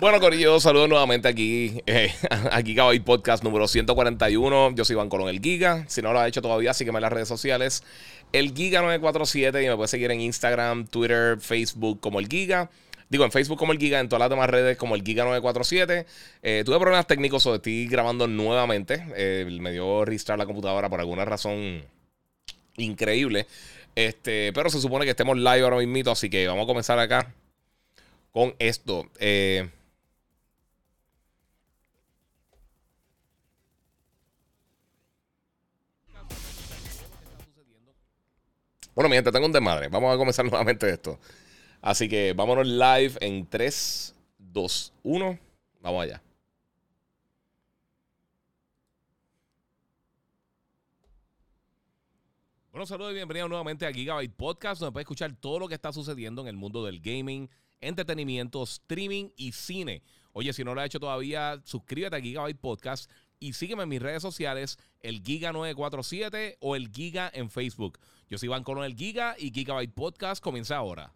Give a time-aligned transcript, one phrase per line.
[0.00, 2.14] Bueno, Corillo, saludos nuevamente aquí, eh,
[2.52, 4.74] aquí Gigabyte Podcast número 141.
[4.76, 5.84] Yo soy Iván Colón, el Giga.
[5.88, 7.82] Si no lo has hecho todavía, sígueme en las redes sociales.
[8.32, 12.70] El Giga947 y me puedes seguir en Instagram, Twitter, Facebook como el Giga.
[13.08, 16.06] Digo, en Facebook como el Giga, en todas las demás redes como el Giga947.
[16.42, 19.04] Eh, tuve problemas técnicos, o estoy grabando nuevamente.
[19.16, 21.82] Eh, me dio restart la computadora por alguna razón
[22.76, 23.46] increíble.
[23.96, 27.34] Este, pero se supone que estemos live ahora mismo, así que vamos a comenzar acá
[28.32, 29.08] con esto.
[29.18, 29.68] Eh,
[38.98, 39.86] Bueno, mi gente, tengo un desmadre.
[39.86, 41.20] Vamos a comenzar nuevamente esto.
[41.80, 45.38] Así que vámonos live en 3, 2, 1.
[45.82, 46.20] Vamos allá.
[52.72, 55.92] Bueno, saludos y bienvenidos nuevamente a Gigabyte Podcast, donde puedes escuchar todo lo que está
[55.92, 57.48] sucediendo en el mundo del gaming,
[57.80, 60.02] entretenimiento, streaming y cine.
[60.32, 63.08] Oye, si no lo has hecho todavía, suscríbete a Gigabyte Podcast
[63.40, 67.98] y sígueme en mis redes sociales, el Giga947 o el Giga en Facebook.
[68.28, 71.12] Yo soy Iván Colón el Giga y Gigabyte Podcast comienza ahora.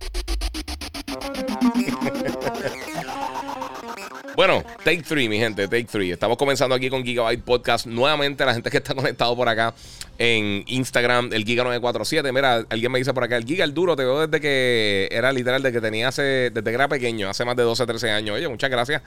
[4.36, 6.12] Bueno, take three, mi gente, take three.
[6.12, 7.86] Estamos comenzando aquí con Gigabyte Podcast.
[7.86, 9.74] Nuevamente, la gente que está conectado por acá
[10.18, 12.32] en Instagram, el Giga947.
[12.32, 15.32] Mira, alguien me dice por acá, el Giga, el duro, te veo desde que era
[15.32, 18.36] literal, desde que tenía hace, desde que era pequeño, hace más de 12, 13 años.
[18.36, 19.02] Oye, muchas gracias.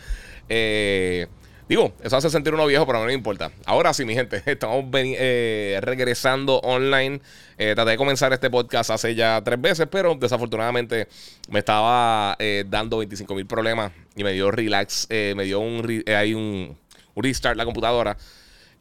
[0.50, 1.28] Eh,
[1.68, 3.52] Digo, eso hace sentir uno viejo, pero no me importa.
[3.66, 7.22] Ahora sí, mi gente, estamos eh, regresando online.
[7.58, 11.08] Eh, traté de comenzar este podcast hace ya tres veces, pero desafortunadamente
[11.50, 16.34] me estaba eh, dando 25 mil problemas y me dio relax, me dio un, hay
[16.34, 16.78] un,
[17.16, 18.18] restart la computadora.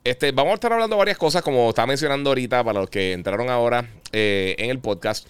[0.05, 3.49] Este, vamos a estar hablando varias cosas, como estaba mencionando ahorita, para los que entraron
[3.49, 5.29] ahora en el podcast.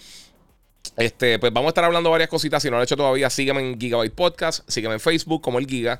[0.97, 2.61] Este, pues vamos a estar hablando varias cositas.
[2.63, 5.67] Si no lo he hecho todavía, sígueme en Gigabyte Podcast, sígueme en Facebook como el
[5.67, 5.99] Giga.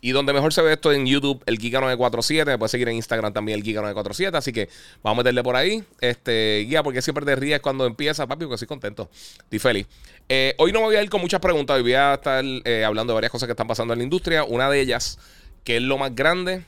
[0.00, 2.46] Y donde mejor se ve esto en YouTube, el Giga947.
[2.46, 4.34] Me puedes seguir en Instagram también, el Giga947.
[4.36, 4.68] Así que
[5.02, 5.82] vamos a meterle por ahí.
[6.00, 9.10] Este, guía, porque siempre te ríes cuando empieza, papi, porque estoy contento.
[9.40, 9.86] Estoy feliz.
[10.28, 11.76] Eh, hoy no me voy a ir con muchas preguntas.
[11.76, 14.44] Hoy voy a estar eh, hablando de varias cosas que están pasando en la industria.
[14.44, 15.18] Una de ellas,
[15.64, 16.64] que es lo más grande.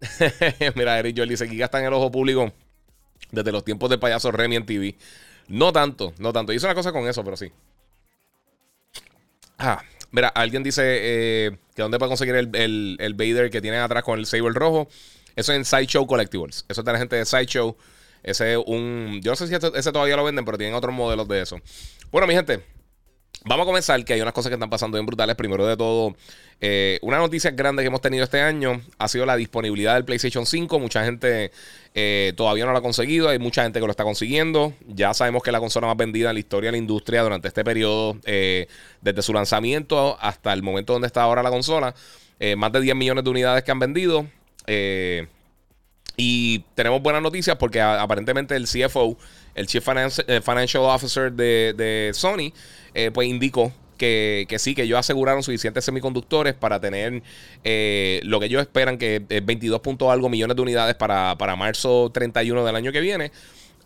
[0.74, 2.52] Mira, Eric Joel dice: Giga está en el ojo público
[3.30, 4.96] desde los tiempos del payaso Remy en TV.
[5.46, 6.52] No tanto, no tanto.
[6.52, 7.52] Hice una cosa con eso, pero sí.
[9.56, 9.80] Ah,
[10.12, 14.02] Mira, alguien dice eh, que dónde puede conseguir el, el, el, Vader que tienen atrás
[14.02, 14.88] con el saber rojo.
[15.36, 16.64] Eso es en Sideshow Collectibles.
[16.68, 17.76] Eso es de la gente de Sideshow.
[18.22, 19.20] Ese es un.
[19.22, 21.60] Yo no sé si ese todavía lo venden, pero tienen otros modelos de eso.
[22.10, 22.62] Bueno, mi gente.
[23.44, 25.34] Vamos a comenzar, que hay unas cosas que están pasando bien brutales.
[25.34, 26.14] Primero de todo,
[26.60, 30.46] eh, una noticia grande que hemos tenido este año ha sido la disponibilidad del PlayStation
[30.46, 30.78] 5.
[30.78, 31.50] Mucha gente
[31.92, 34.74] eh, todavía no lo ha conseguido, hay mucha gente que lo está consiguiendo.
[34.86, 37.48] Ya sabemos que es la consola más vendida en la historia de la industria durante
[37.48, 38.68] este periodo, eh,
[39.00, 41.94] desde su lanzamiento hasta el momento donde está ahora la consola.
[42.56, 44.26] más de 10 millones de unidades que han vendido.
[46.16, 49.16] y tenemos buenas noticias porque aparentemente el CFO,
[49.54, 52.52] el Chief Financial Officer de Sony,
[53.12, 53.72] pues indicó
[54.02, 57.22] que, sí, que ellos aseguraron suficientes semiconductores para tener
[57.62, 59.80] eh, lo que ellos esperan, que es 22
[60.10, 63.30] algo millones de unidades para, marzo 31 del año que viene.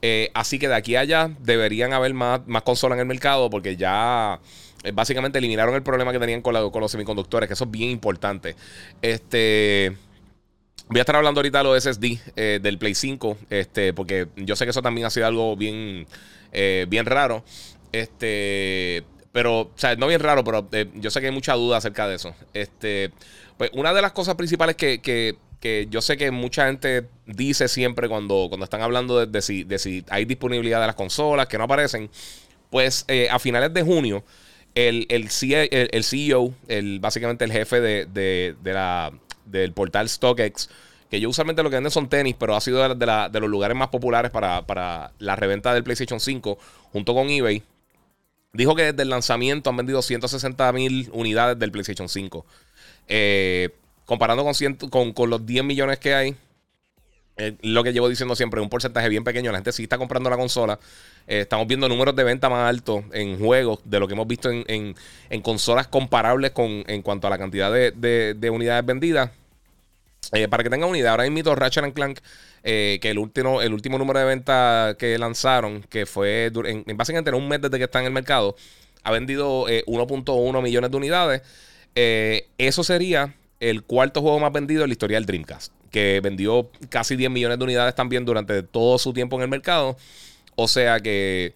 [0.02, 3.48] Eh, así que de aquí a allá deberían haber más, más consolas en el mercado
[3.48, 4.40] porque ya
[4.84, 8.56] eh, básicamente eliminaron el problema que tenían con, los semiconductores, que eso es bien importante.
[9.02, 9.96] Este.
[10.88, 14.66] Voy a estar hablando ahorita de los SSD del Play 5, este, porque yo sé
[14.66, 16.06] que eso también ha sido algo bien,
[16.86, 17.42] bien raro.
[18.00, 21.78] Este, pero, o sea, no bien raro, pero eh, yo sé que hay mucha duda
[21.78, 22.34] acerca de eso.
[22.52, 23.10] Este,
[23.56, 27.68] pues una de las cosas principales que, que, que yo sé que mucha gente dice
[27.68, 31.58] siempre cuando, cuando están hablando de, si, de si hay disponibilidad de las consolas que
[31.58, 32.10] no aparecen,
[32.70, 34.24] pues eh, a finales de junio,
[34.74, 35.28] el, el,
[35.70, 39.12] el, CEO, el, básicamente el jefe de, de, la,
[39.46, 40.68] del portal StockX,
[41.10, 43.48] que yo usualmente lo que venden son tenis, pero ha sido de, de, de los
[43.48, 46.58] lugares más populares para, para la reventa del PlayStation 5
[46.92, 47.62] junto con eBay.
[48.56, 52.46] Dijo que desde el lanzamiento han vendido 160 mil unidades del PlayStation 5.
[53.08, 53.70] Eh,
[54.06, 54.44] comparando
[54.90, 56.36] con, con, los 10 millones que hay,
[57.36, 59.52] eh, lo que llevo diciendo siempre, un porcentaje bien pequeño.
[59.52, 60.78] La gente sí está comprando la consola.
[61.26, 64.50] Eh, estamos viendo números de venta más altos en juegos de lo que hemos visto
[64.50, 64.94] en,
[65.42, 69.30] consolas comparables con, en cuanto a la cantidad de, de unidades vendidas.
[70.32, 72.18] Eh, para que tengan una idea, ahora mismo Ratchet Clank,
[72.62, 77.30] eh, que el último, el último número de venta que lanzaron, que fue en, básicamente
[77.30, 78.56] en un mes desde que está en el mercado,
[79.02, 81.42] ha vendido 1.1 millones de unidades.
[81.94, 87.16] eso sería el cuarto juego más vendido en la historia del Dreamcast, que vendió casi
[87.16, 89.96] 10 millones de unidades también durante todo su tiempo en el mercado.
[90.56, 91.54] O sea que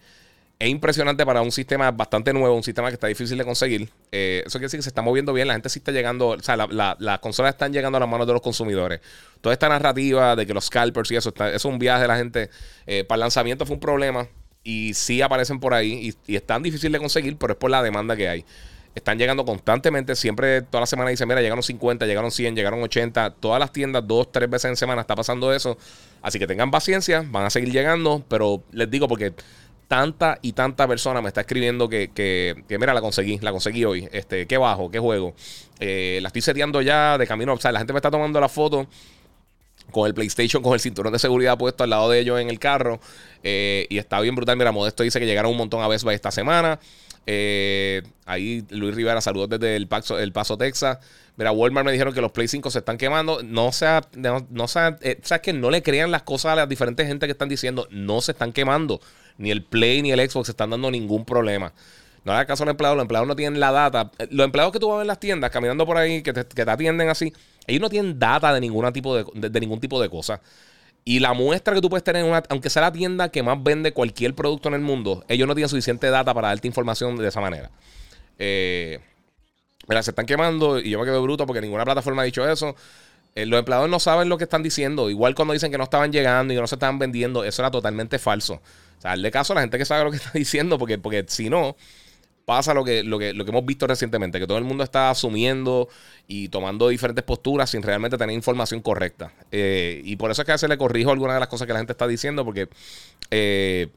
[0.61, 3.89] es impresionante para un sistema bastante nuevo, un sistema que está difícil de conseguir.
[4.11, 6.39] Eh, eso quiere decir que se está moviendo bien, la gente sí está llegando, o
[6.39, 9.01] sea, las consolas están llegando a las manos de los consumidores.
[9.41, 12.15] Toda esta narrativa de que los scalpers y eso, eso es un viaje de la
[12.15, 12.51] gente.
[12.85, 14.27] Eh, para el lanzamiento fue un problema
[14.63, 17.71] y sí aparecen por ahí y, y es tan difícil de conseguir, pero es por
[17.71, 18.45] la demanda que hay.
[18.93, 23.31] Están llegando constantemente, siempre toda la semana dicen, mira, llegaron 50, llegaron 100, llegaron 80.
[23.39, 25.75] Todas las tiendas, dos, tres veces en semana está pasando eso.
[26.21, 29.33] Así que tengan paciencia, van a seguir llegando, pero les digo porque
[29.91, 34.07] tanta y tanta persona me está escribiendo que, que, mira, la conseguí, la conseguí hoy.
[34.13, 35.35] Este, qué bajo, qué juego.
[35.81, 37.51] Eh, la estoy seteando ya de camino.
[37.51, 38.87] O sea, la gente me está tomando la foto
[39.91, 42.57] con el PlayStation, con el cinturón de seguridad puesto al lado de ellos en el
[42.57, 43.01] carro.
[43.43, 44.55] Eh, y está bien brutal.
[44.55, 46.79] Mira, Modesto dice que llegaron un montón a Best esta semana.
[47.27, 50.99] Eh, ahí Luis Rivera, saludos desde el Paso, el Paso, Texas.
[51.35, 53.43] Mira, Walmart me dijeron que los Play 5 se están quemando.
[53.43, 57.05] No sea, no, no sea, sabes que no le crean las cosas a las diferentes
[57.05, 57.89] gente que están diciendo.
[57.91, 59.01] No se están quemando.
[59.41, 61.73] Ni el Play ni el Xbox están dando ningún problema.
[62.23, 64.11] No hagas caso a los empleados, los empleados no tienen la data.
[64.29, 67.33] Los empleados que tú vas en las tiendas, caminando por ahí, que te, atienden así,
[67.65, 70.39] ellos no tienen data de, ninguna tipo de, ningún tipo de cosa.
[71.03, 73.91] Y la muestra que tú puedes tener, una, aunque sea la tienda que más vende
[73.91, 77.41] cualquier producto en el mundo, ellos no tienen suficiente data para darte información de esa
[77.41, 77.71] manera.
[78.37, 78.99] Eh,
[79.87, 82.75] mira, se están quemando y yo me quedo bruto porque ninguna plataforma ha dicho eso.
[83.33, 85.09] Eh, los empleados no saben lo que están diciendo.
[85.09, 87.71] Igual cuando dicen que no estaban llegando y que no se estaban vendiendo, eso era
[87.71, 88.61] totalmente falso.
[89.01, 91.49] O sea, caso a la gente que sabe lo que está diciendo, porque, porque si
[91.49, 91.75] no,
[92.45, 95.09] pasa lo que, lo, que, lo que hemos visto recientemente, que todo el mundo está
[95.09, 95.89] asumiendo
[96.27, 99.33] y tomando diferentes posturas sin realmente tener información correcta.
[99.51, 101.73] Eh, y por eso es que a veces le corrijo algunas de las cosas que
[101.73, 102.67] la gente está diciendo, porque
[103.31, 103.87] eh,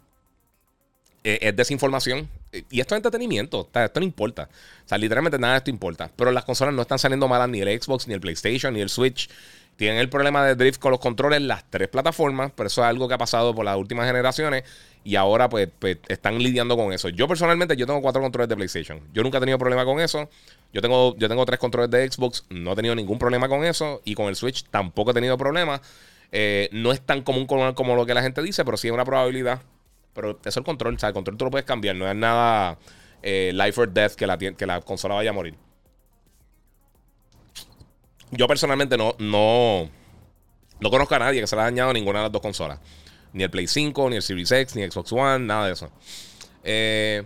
[1.24, 2.28] e, es desinformación.
[2.70, 3.68] Y esto es entretenimiento.
[3.74, 4.48] esto no importa.
[4.84, 6.10] O sea, literalmente nada de esto importa.
[6.14, 8.88] Pero las consolas no están saliendo malas ni el Xbox, ni el PlayStation, ni el
[8.90, 9.28] Switch.
[9.76, 13.08] Tienen el problema de drift con los controles las tres plataformas, pero eso es algo
[13.08, 14.64] que ha pasado por las últimas generaciones
[15.02, 17.08] y ahora pues, pues, están lidiando con eso.
[17.08, 19.00] Yo personalmente yo tengo cuatro controles de PlayStation.
[19.12, 20.30] Yo nunca he tenido problema con eso.
[20.72, 24.00] Yo tengo, yo tengo tres controles de Xbox, no he tenido ningún problema con eso
[24.04, 25.80] y con el Switch tampoco he tenido problema.
[26.32, 28.94] Eh, no es tan común como, como, lo que la gente dice, pero sí es
[28.94, 29.60] una probabilidad.
[30.14, 32.14] Pero eso es el control, o sea, el control tú lo puedes cambiar, no es
[32.14, 32.78] nada
[33.22, 35.54] eh, life or death que la, que la consola vaya a morir.
[38.36, 39.88] Yo personalmente no, no,
[40.80, 42.78] no conozco a nadie que se le haya dañado ninguna de las dos consolas.
[43.32, 45.90] Ni el Play 5, ni el Series X, ni Xbox One, nada de eso.
[46.62, 47.22] Eh,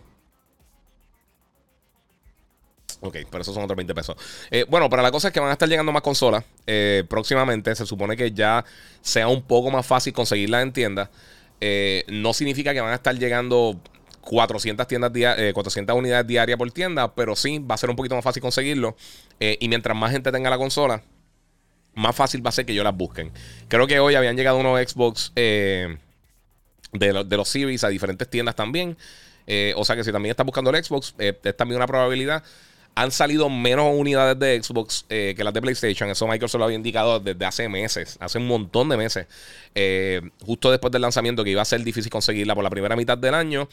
[3.00, 4.16] ok, pero esos son otros 20 pesos.
[4.50, 7.74] Eh, bueno, para la cosa es que van a estar llegando más consolas eh, próximamente.
[7.74, 8.64] Se supone que ya
[9.00, 11.08] sea un poco más fácil conseguirlas en tiendas.
[12.08, 13.80] no significa que van a estar llegando
[14.28, 15.10] 400, tiendas
[15.54, 18.94] 400 unidades diarias por tienda, pero sí va a ser un poquito más fácil conseguirlo.
[19.40, 21.02] Eh, y mientras más gente tenga la consola,
[21.94, 23.32] más fácil va a ser que yo las busquen.
[23.68, 25.96] Creo que hoy habían llegado unos Xbox eh,
[26.92, 28.98] de, de, los Series a diferentes tiendas también.
[29.46, 32.44] Eh, o sea que si también estás buscando el Xbox, es también una probabilidad.
[32.96, 36.10] Han salido menos unidades de Xbox que las de PlayStation.
[36.10, 39.26] Eso Microsoft lo había indicado desde hace meses, hace un montón de meses.
[40.44, 43.32] justo después del lanzamiento, que iba a ser difícil conseguirla por la primera mitad del
[43.32, 43.70] año.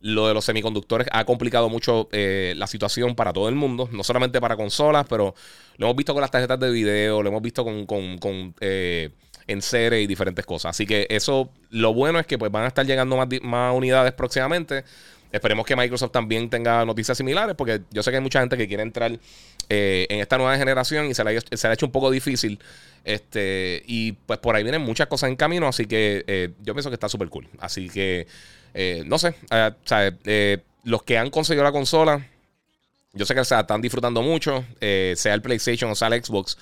[0.00, 4.02] Lo de los semiconductores ha complicado mucho eh, la situación para todo el mundo, no
[4.02, 5.34] solamente para consolas, pero
[5.76, 9.10] lo hemos visto con las tarjetas de video, lo hemos visto con, con, eh,
[9.46, 10.70] en serie y diferentes cosas.
[10.70, 14.12] Así que eso, lo bueno es que pues van a estar llegando más, más unidades
[14.12, 14.84] próximamente.
[15.32, 18.66] Esperemos que Microsoft también tenga noticias similares, porque yo sé que hay mucha gente que
[18.66, 19.18] quiere entrar
[19.68, 22.58] eh, en esta nueva generación y se le, ha, hecho un poco difícil.
[23.04, 26.94] Este, y pues por ahí vienen muchas cosas en camino, así que yo pienso que
[26.94, 27.48] está súper cool.
[27.58, 28.26] Así que
[28.74, 29.72] eh, no sé, eh,
[30.24, 32.26] eh, los que han conseguido la consola,
[33.12, 36.56] yo sé que se están disfrutando mucho, sea el PlayStation o sea el Xbox.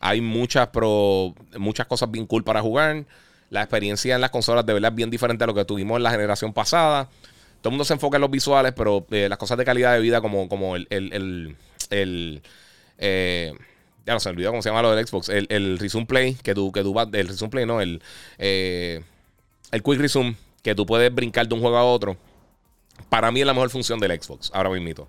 [0.00, 3.04] Hay muchas, pro, muchas cosas bien cool para jugar.
[3.50, 6.02] La experiencia en las consolas de verdad es bien diferente a lo que tuvimos en
[6.02, 7.08] la generación pasada.
[7.64, 10.20] Todo el mundo se enfoca en los visuales, pero las cosas de calidad de vida,
[10.20, 11.56] como, como el, el,
[11.88, 12.42] el,
[14.04, 15.30] ya no sé, olvidó cómo se llama lo del Xbox.
[15.30, 17.08] El, el Resume Play, que tú, que tú vas.
[17.10, 18.02] El Resume Play, no, el,
[18.36, 19.02] el
[19.82, 22.18] Quick Resume, que tú puedes brincar de un juego a otro,
[23.08, 25.08] para mí es la mejor función del Xbox, ahora mismo.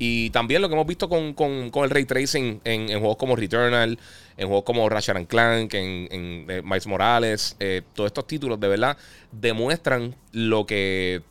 [0.00, 1.36] Y también lo que hemos visto con,
[1.72, 3.96] el ray tracing en, juegos como Returnal,
[4.36, 8.66] en juegos como Ratchet Clank, en, en eh, Miles Morales, eh, todos estos títulos de
[8.66, 8.96] verdad
[9.30, 11.22] demuestran lo que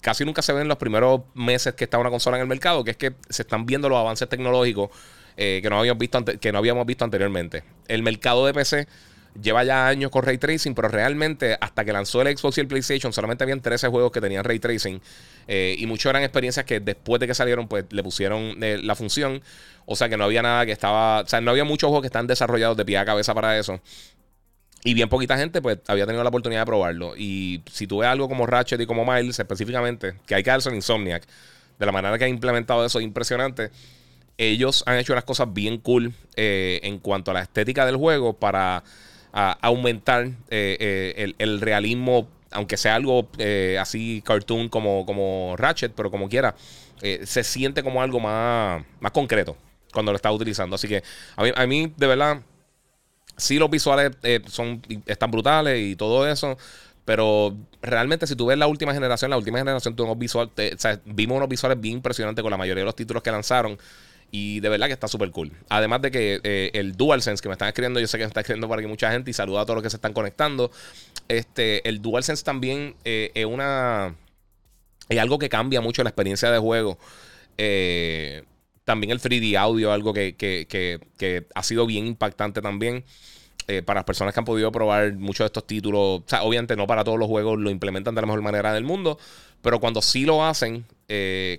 [0.00, 2.84] casi nunca se ve en los primeros meses que está una consola en el mercado,
[2.84, 4.90] que es que se están viendo los avances tecnológicos
[5.36, 7.62] que, no habíamos visto que no habíamos visto anteriormente.
[7.86, 8.88] El mercado de PC
[9.40, 12.66] lleva ya años con ray tracing, pero realmente hasta que lanzó el Xbox y el
[12.66, 15.00] PlayStation solamente habían 13 juegos que tenían ray tracing
[15.46, 18.94] eh, y muchos eran experiencias que después de que salieron pues le pusieron eh, la
[18.94, 19.42] función,
[19.86, 22.08] o sea que no había nada que estaba, o sea, no había muchos juegos que
[22.08, 23.80] están desarrollados de pie a cabeza para eso.
[24.84, 27.14] Y bien poquita gente pues había tenido la oportunidad de probarlo.
[27.16, 30.74] Y si tú ves algo como Ratchet y como Miles específicamente, que hay que en
[30.74, 31.26] Insomniac,
[31.78, 33.70] de la manera que ha implementado eso, impresionante
[34.38, 38.34] ellos han hecho las cosas bien cool eh, en cuanto a la estética del juego
[38.34, 38.84] para
[39.32, 43.28] aumentar eh, eh, el, realismo, aunque sea algo
[43.78, 46.56] así cartoon como, como Ratchet, pero como quiera,
[47.00, 49.56] se siente como algo más, más concreto
[49.92, 50.76] cuando lo está utilizando.
[50.76, 51.02] Así que
[51.36, 52.40] a mí, a mí de verdad,
[53.38, 54.12] sí los visuales
[54.48, 56.58] son, están brutales y todo eso.
[57.08, 60.50] Pero realmente, si tú ves la última generación, la última generación tuvimos visual,
[61.06, 63.78] vimos unos visuales bien impresionantes con la mayoría de los títulos que lanzaron.
[64.30, 65.50] Y de verdad que está súper cool.
[65.70, 68.40] Además de que eh, el DualSense que me están escribiendo, yo sé que me está
[68.40, 70.70] escribiendo para aquí mucha gente y saluda a todos los que se están conectando.
[71.28, 74.14] Este, el DualSense también eh, es una.
[75.08, 76.98] Es algo que cambia mucho la experiencia de juego.
[77.56, 78.44] Eh,
[78.88, 83.04] también el 3D audio, algo que, ha sido bien impactante también.
[83.84, 86.86] para las personas que han podido probar muchos de estos títulos, o sea, obviamente no
[86.86, 89.18] para todos los juegos lo implementan de la mejor manera del mundo,
[89.60, 90.86] pero cuando sí lo hacen,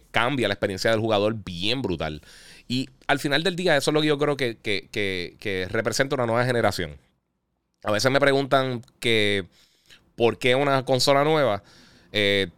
[0.10, 2.22] cambia la experiencia del jugador bien brutal.
[2.68, 6.46] Y al final del día, eso es lo que yo creo que, representa una nueva
[6.46, 6.98] generación.
[7.84, 9.46] A veces me preguntan que
[10.16, 11.64] por qué una consola nueva.
[12.12, 12.50] Eh,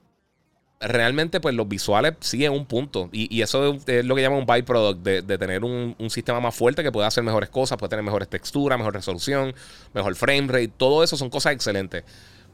[0.81, 3.09] realmente, pues los visuales es un punto.
[3.11, 6.91] Y, eso es, lo que llama un byproduct de, tener un, sistema más fuerte que
[6.91, 9.53] pueda hacer mejores cosas, puede tener mejores texturas, mejor resolución,
[9.93, 10.71] mejor frame rate.
[10.75, 12.03] Todo eso son cosas excelentes.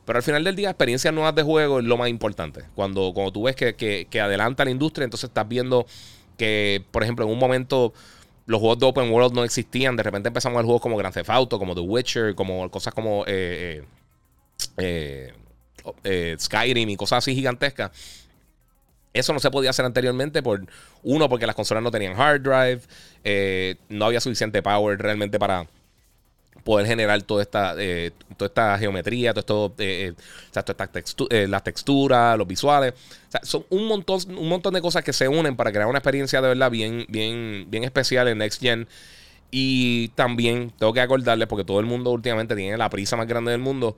[0.06, 2.64] Pero al final del día, experiencias nuevas de juego es lo más importante.
[2.76, 5.86] Cuando, cuando tú ves que, que adelanta la industria, entonces estás viendo
[6.38, 7.94] que, por ejemplo, en un momento
[8.48, 9.96] los juegos de open world no existían.
[9.96, 12.94] De repente empezamos a ver juegos como Grand Theft Auto, como The Witcher, como cosas
[12.94, 13.84] como eh, eh,
[14.78, 15.34] eh,
[16.39, 17.91] Skyrim y cosas así gigantescas.
[19.13, 20.65] Eso no se podía hacer anteriormente por
[21.03, 25.67] uno, porque las consolas no tenían hard drive, no había suficiente power realmente para
[26.67, 30.13] poder generar toda esta, eh, toda esta geometría, todo esto, eh,
[31.29, 32.94] eh, las texturas, los visuales.
[32.94, 36.00] O sea, son un montón, un montón de cosas que se unen para crear una
[36.00, 38.86] experiencia de verdad bien, bien, bien especial en Next Gen.
[39.50, 43.51] Y también tengo que acordarles, porque todo el mundo últimamente tiene la prisa más grande
[43.51, 43.96] del mundo.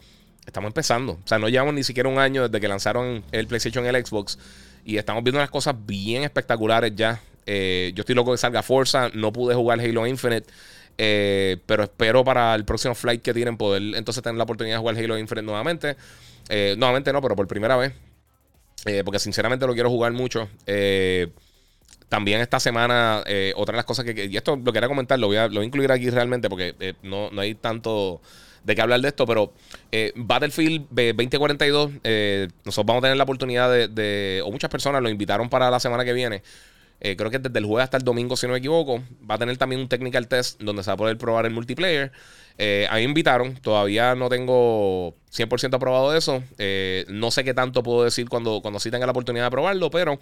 [0.50, 1.14] Estamos empezando.
[1.14, 4.04] O sea, no llevamos ni siquiera un año desde que lanzaron el PlayStation y el
[4.04, 4.40] Xbox.
[4.84, 7.22] Y estamos viendo unas cosas bien espectaculares ya.
[7.46, 9.12] yo estoy loco que salga Forza.
[9.14, 10.48] No pude jugar Halo Infinite.
[10.98, 14.80] Eh, pero espero para el próximo flight que tienen poder entonces tener la oportunidad de
[14.80, 15.96] jugar Halo Infinite nuevamente.
[16.50, 17.94] Eh, nuevamente no, pero por primera vez.
[18.86, 20.50] Eh, porque sinceramente lo quiero jugar mucho.
[22.10, 23.24] también esta semana,
[23.56, 25.92] otra de las cosas que, Y esto lo quería comentar, lo voy a, lo incluir
[25.92, 28.20] aquí realmente porque no, no, hay tanto
[28.64, 29.54] de qué hablar de esto, pero
[30.16, 31.92] Battlefield 2042,
[32.66, 35.80] nosotros vamos a tener la oportunidad de, de, O muchas personas lo invitaron para la
[35.80, 36.42] semana que viene.
[37.02, 39.02] Eh, creo que desde el jueves hasta el domingo, si no me equivoco.
[39.30, 42.12] Va a tener también un technical test donde se va a poder probar el multiplayer.
[42.58, 46.44] Eh, a mí me invitaron, todavía no tengo 100% aprobado eso.
[46.58, 49.90] Eh, no sé qué tanto puedo decir cuando, cuando sí tenga la oportunidad de probarlo,
[49.90, 50.20] pero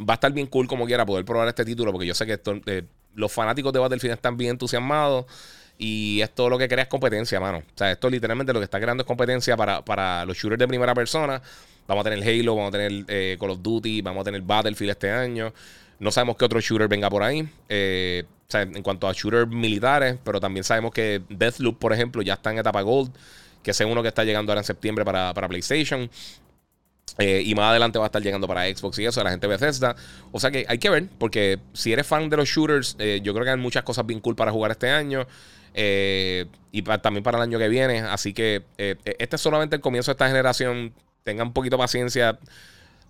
[0.00, 2.84] va a estar bien cool como quiera poder probar este título, porque yo sé que
[3.14, 5.26] los fanáticos de Battlefield están bien entusiasmados.
[5.84, 7.58] Y esto lo que crea es competencia, mano.
[7.58, 10.68] O sea, esto literalmente lo que está creando es competencia para, para los shooters de
[10.68, 11.42] primera persona.
[11.88, 14.92] Vamos a tener Halo, vamos a tener eh, Call of Duty, vamos a tener Battlefield
[14.92, 15.52] este año.
[15.98, 17.48] No sabemos qué otro shooter venga por ahí.
[17.68, 22.22] Eh, o sea, en cuanto a shooters militares, pero también sabemos que Deathloop, por ejemplo,
[22.22, 23.10] ya está en etapa Gold,
[23.64, 26.08] que es uno que está llegando ahora en septiembre para, PlayStation.
[27.18, 29.96] Eh, y más adelante va a estar llegando para Xbox y eso, la gente Bethesda.
[30.30, 33.42] O sea que hay que ver, porque si eres fan de los shooters, yo creo
[33.42, 35.26] que hay muchas cosas bien cool para jugar este año.
[35.74, 38.00] Y también para el año que viene.
[38.00, 42.38] Así que este es solamente el comienzo de esta generación tengan un poquito de paciencia.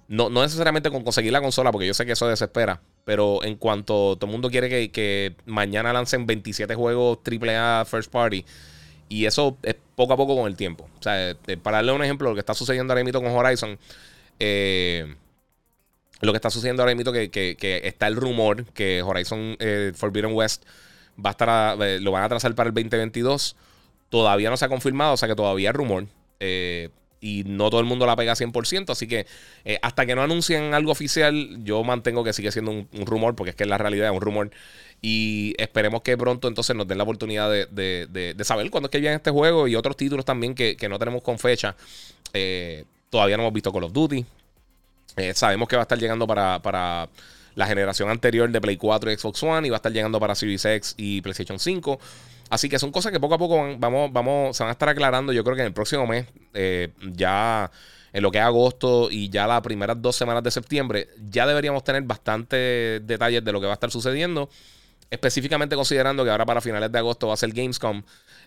[0.09, 2.81] No, no necesariamente con conseguir la consola, porque yo sé que eso desespera.
[3.05, 8.45] Pero en cuanto todo el mundo quiere que, mañana lancen 27 juegos AAA First Party.
[9.09, 10.89] Y eso es poco a poco con el tiempo.
[10.99, 13.79] O sea, eh, para darle un ejemplo, lo que está sucediendo ahora mismo con Horizon.
[14.39, 15.15] Eh,
[16.21, 20.33] lo que está sucediendo ahora mismo que, que, está el rumor que Horizon eh, Forbidden
[20.33, 20.65] West
[21.19, 23.57] va a estar lo van a trazar para el 2022.
[24.09, 26.07] Todavía no se ha confirmado, o sea que todavía es rumor.
[26.41, 26.91] Eh,
[27.23, 28.91] y no todo el mundo la pega 100%.
[28.91, 29.27] Así que
[29.65, 33.51] eh, hasta que no anuncien algo oficial, yo mantengo que sigue siendo un, rumor, porque
[33.51, 34.51] es que es la realidad, es un rumor.
[35.01, 39.17] Y esperemos que pronto entonces nos den la oportunidad de, saber cuándo es que viene
[39.17, 41.75] este juego y otros títulos también que, no tenemos con fecha.
[42.35, 44.27] Eh, todavía no hemos visto Call of Duty.
[45.17, 47.09] Eh, sabemos que va a estar llegando para,
[47.55, 50.35] la generación anterior de Play 4 y Xbox One y va a estar llegando para
[50.35, 51.99] Series X y PlayStation 5.
[52.51, 55.33] Así que son cosas que poco a poco vamos, vamos, se van a estar aclarando.
[55.33, 57.71] Yo creo que en el próximo mes, eh, ya
[58.13, 61.83] en lo que es agosto y ya las primeras dos semanas de septiembre, ya deberíamos
[61.83, 64.51] tener bastantes detalles de lo que va a estar sucediendo.
[65.11, 68.03] Específicamente considerando que ahora para finales de agosto va a ser Gamescom.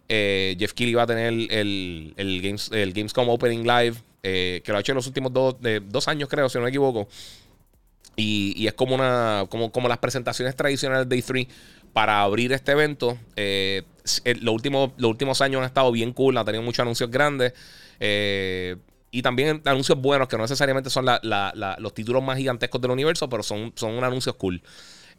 [0.08, 4.72] Eh, Jeff Keighley va a tener el, el, Games, el Gamescom Opening Live, eh, que
[4.72, 7.08] lo ha hecho en los últimos dos, dos años, creo, si no me equivoco.
[8.16, 11.48] Y, es como una como, como las presentaciones tradicionales de E3
[11.96, 13.18] para abrir este evento.
[13.38, 13.84] Eh,
[14.42, 17.54] los, últimos, los últimos años han estado bien cool, ha tenido muchos anuncios grandes.
[18.02, 18.76] Eh,
[19.12, 23.44] y también anuncios buenos, que no necesariamente son los títulos más gigantescos del universo, pero
[23.44, 24.62] son, son anuncios cool.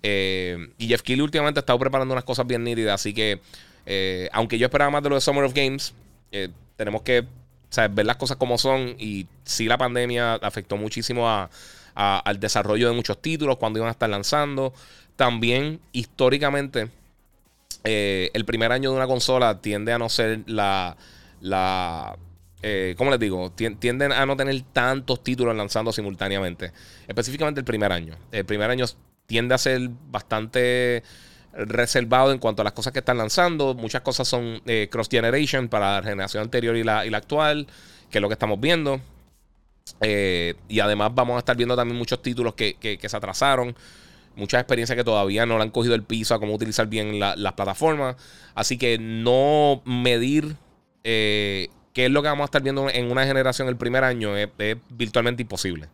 [0.03, 3.41] Eh, y Jeff Keighley últimamente ha estado preparando unas cosas bien nítidas, así que
[4.33, 5.95] aunque yo esperaba más de lo de Summer of Games,
[6.76, 7.25] tenemos que
[7.91, 8.97] ver las cosas como son.
[8.99, 11.49] Y sí la pandemia afectó muchísimo a,
[11.97, 14.73] al desarrollo de muchos títulos cuando iban a estar lanzando.
[15.17, 16.91] También históricamente
[17.85, 20.97] eh, el primer año de una consola tiende a no ser la...
[21.41, 22.17] la
[22.62, 23.53] eh, ¿Cómo les digo?
[23.53, 26.73] Tienden a no tener tantos títulos lanzando simultáneamente.
[27.07, 28.17] Específicamente el primer año.
[28.33, 28.87] El primer año
[29.26, 31.03] tiende a ser bastante
[31.53, 33.75] reservado en cuanto a las cosas que están lanzando.
[33.75, 37.67] Muchas cosas son eh, cross generation para la generación anterior y la, y la actual,
[38.11, 39.00] que es lo que estamos viendo.
[40.00, 43.75] Eh, y además vamos a estar viendo también muchos títulos que, se atrasaron.
[44.35, 47.52] Muchas experiencias que todavía no le han cogido el piso a cómo utilizar bien las
[47.55, 48.16] plataformas.
[48.55, 50.57] Así que no medir
[51.05, 54.37] eh, qué es lo que vamos a estar viendo en una generación el primer año
[54.37, 54.50] es,
[54.90, 55.87] virtualmente imposible.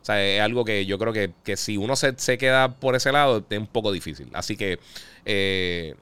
[0.00, 3.44] O sea, es algo que yo creo que, si uno se, queda por ese lado
[3.50, 4.30] es un poco difícil.
[4.32, 4.78] Así que,
[5.26, 5.94] eh,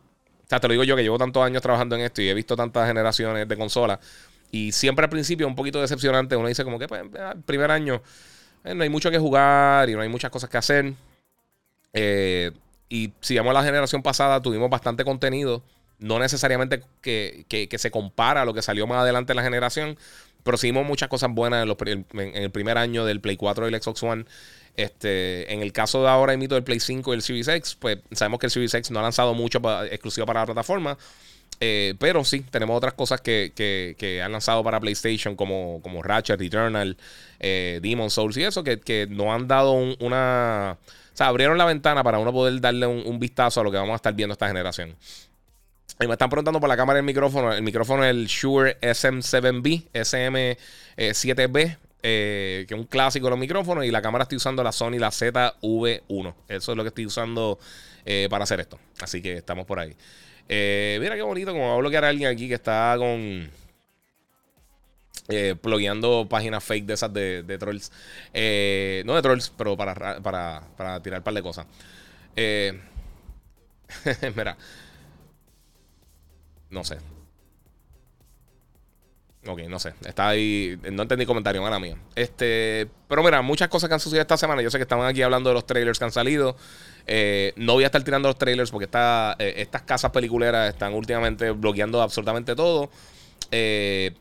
[0.45, 2.35] o sea, te lo digo yo que llevo tantos años trabajando en esto y he
[2.35, 3.99] visto tantas generaciones de consolas
[4.51, 6.37] y siempre al principio es un poquito decepcionante.
[6.37, 8.03] Uno dice como que, pues, el primer año
[8.65, 10.95] eh, no hay mucho que jugar y no hay muchas cosas que hacer.
[11.93, 12.53] Eh,
[12.89, 15.63] y si vamos a la generación pasada, tuvimos bastante contenido.
[15.99, 19.99] No necesariamente que, se compara a lo que salió más adelante en la generación.
[20.45, 23.83] Pero sí vimos muchas cosas buenas en, el primer año del Play 4 y el
[23.83, 24.25] Xbox One.
[24.77, 27.99] Este, en el caso de ahora, mito del Play 5 y el Series X, pues
[28.13, 30.97] sabemos que el Series X no ha lanzado mucho exclusivo para la plataforma.
[31.61, 36.97] Eh, pero sí, tenemos otras cosas que, han lanzado para PlayStation, como, como Ratchet, Eternal,
[37.41, 40.79] eh, Demon Souls y eso, que, no han dado una.
[40.79, 43.93] O sea, abrieron la ventana para uno poder darle un, vistazo a lo que vamos
[43.93, 44.95] a estar viendo esta generación.
[46.01, 47.53] Y me están preguntando por la cámara del micrófono.
[47.53, 53.85] El micrófono es el Shure SM7B, SM7B, eh, que es un clásico de los micrófonos.
[53.85, 56.35] Y la cámara estoy usando la Sony, la ZV1.
[56.47, 57.59] Eso es lo que estoy usando
[58.31, 58.79] para hacer esto.
[59.01, 59.95] Así que estamos por ahí.
[60.49, 63.51] Eh, mira qué bonito, como va a bloquear a alguien aquí que está con.
[65.31, 67.93] Eh, plugueando páginas fake de esas de, trolls.
[68.33, 71.67] Eh, no de trolls, pero para, para, tirar un par de cosas.
[72.35, 72.81] Eh,
[74.37, 74.57] mira.
[76.71, 76.99] No sé.
[79.47, 79.95] Ok, no sé.
[80.05, 80.79] Está ahí.
[80.93, 81.97] No entendí comentario, mala mía.
[82.15, 82.89] Este.
[83.07, 84.63] Pero mira, muchas cosas que han sucedido esta semana.
[84.63, 86.57] Yo sé que estaban aquí hablando de los trailers que han salido.
[87.11, 88.87] Eh, no voy a estar tirando los trailers porque
[89.39, 92.91] eh, estas casas peliculeras están últimamente bloqueando absolutamente todo.
[93.51, 94.13] Eh,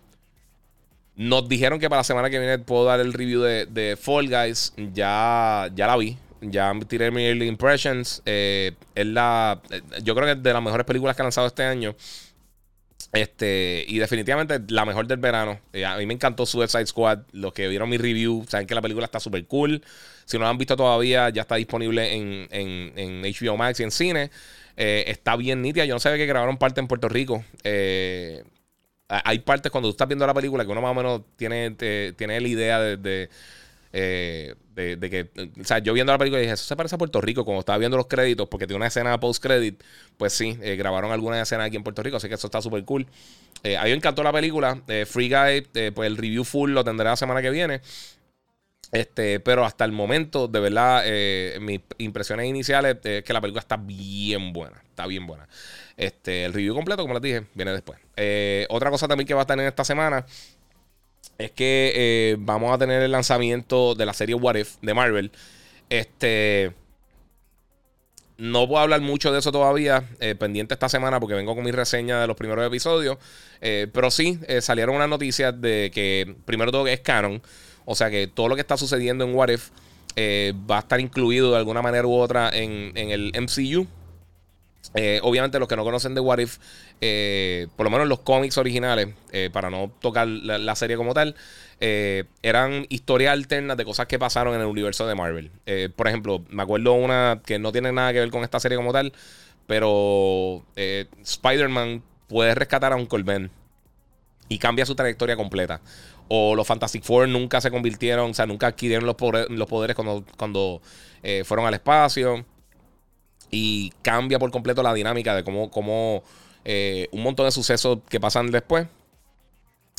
[1.18, 4.74] nos dijeron que para la semana que viene puedo dar el review de, Fall Guys.
[4.94, 6.18] Ya, ya la vi.
[6.40, 8.22] Ya tiré mi early impressions.
[8.26, 9.60] es la,
[10.04, 11.94] yo creo que es de las mejores películas que han lanzado este año.
[13.12, 15.60] Este, y definitivamente la mejor del verano.
[15.86, 17.20] a mí me encantó Suicide Squad.
[17.34, 19.84] Los que vieron mi review saben que la película está súper cool.
[20.28, 23.92] Si no lo han visto todavía, ya está disponible en, en, HBO Max y en
[23.92, 24.30] cine.
[24.76, 25.86] Eh, está bien nítida.
[25.86, 27.46] Yo no sabía que grabaron parte en Puerto Rico.
[27.64, 28.44] Eh,
[29.08, 32.42] hay partes cuando tú estás viendo la película que uno más o menos tiene, tiene
[32.42, 33.30] la idea de,
[33.94, 35.30] eh, de, de, que,
[35.62, 37.78] o sea, yo viendo la película dije, eso se parece a Puerto Rico, cuando estaba
[37.78, 39.82] viendo los créditos, porque tiene una escena post-credit,
[40.18, 43.08] pues sí, grabaron algunas escenas aquí en Puerto Rico, así que eso está súper cool.
[43.64, 47.16] a mí me encantó la película, Free Guy, pues el review full lo tendré la
[47.16, 47.80] semana que viene.
[48.92, 53.60] Este, pero hasta el momento, de verdad, eh, mis impresiones iniciales es que la película
[53.60, 54.82] está bien buena.
[54.90, 55.48] Está bien buena.
[55.98, 58.00] Este, el review completo, como les dije, viene después.
[58.16, 60.26] Eh, otra cosa también que va a estar en esta semana
[61.38, 65.32] es que eh, vamos a tener el lanzamiento de la serie What If de Marvel.
[65.90, 66.74] Este.
[68.38, 70.04] No puedo hablar mucho de eso todavía,
[70.38, 73.18] pendiente esta semana porque vengo con mi reseña de los primeros episodios.
[73.60, 77.42] pero sí, salieron unas noticias de que, primero todo, es canon.
[77.90, 79.70] O sea que todo lo que está sucediendo en What If
[80.18, 83.88] eh, va a estar incluido de alguna manera u otra en, el MCU.
[84.94, 86.58] Eh, obviamente los que no conocen de What If,
[87.00, 89.08] eh, por lo menos los cómics originales,
[89.54, 91.36] para no tocar la, serie como tal,
[91.80, 95.50] eran historias alternas de cosas que pasaron en el universo de Marvel.
[95.96, 98.92] por ejemplo, me acuerdo una que no tiene nada que ver con esta serie como
[98.92, 99.14] tal,
[99.66, 103.50] pero Spider-Man puede rescatar a un Colben
[104.50, 105.82] y cambia su trayectoria completa.
[106.30, 110.82] O los Fantastic Four nunca se convirtieron, o sea, nunca adquirieron los, poderes, cuando, cuando
[111.46, 112.46] fueron al espacio
[113.50, 116.24] y cambia por completo la dinámica de cómo, cómo
[116.66, 118.88] eh, un montón de sucesos que pasan después.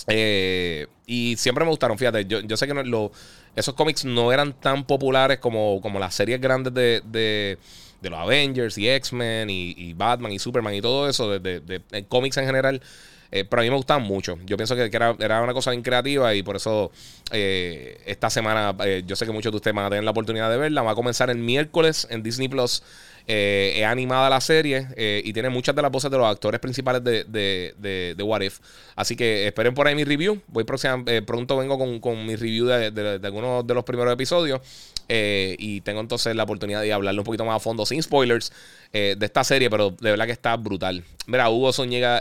[0.07, 3.11] Eh, y siempre me gustaron, fíjate, yo, sé que no,
[3.57, 7.59] esos cómics no eran tan populares como, como las series grandes de, de,
[8.03, 12.47] los Avengers y X-Men y, Batman y Superman y todo eso, de, de cómics en
[12.47, 12.83] general.
[13.31, 14.39] Eh, pero a mí me gustaban mucho.
[14.45, 16.91] Yo pienso que, era, era, una cosa bien creativa y por eso
[17.31, 20.83] esta semana yo sé que muchos de ustedes van a tener la oportunidad de verla.
[20.83, 22.83] Va a comenzar el miércoles en Disney Plus.
[23.31, 26.59] Eh, es animada la serie eh, y tiene muchas de las voces de los actores
[26.61, 28.59] principales de, de, de, What If.
[28.97, 30.41] Así que esperen por ahí mi review.
[30.47, 34.63] Voy próxima, eh, pronto vengo con, con mi review de, algunos de los primeros episodios.
[35.09, 38.53] Y tengo entonces la oportunidad de hablarle un poquito más a fondo, sin spoilers,
[38.93, 41.05] de esta serie, pero de verdad que está brutal.
[41.27, 42.21] Mira, Hugo Zúñiga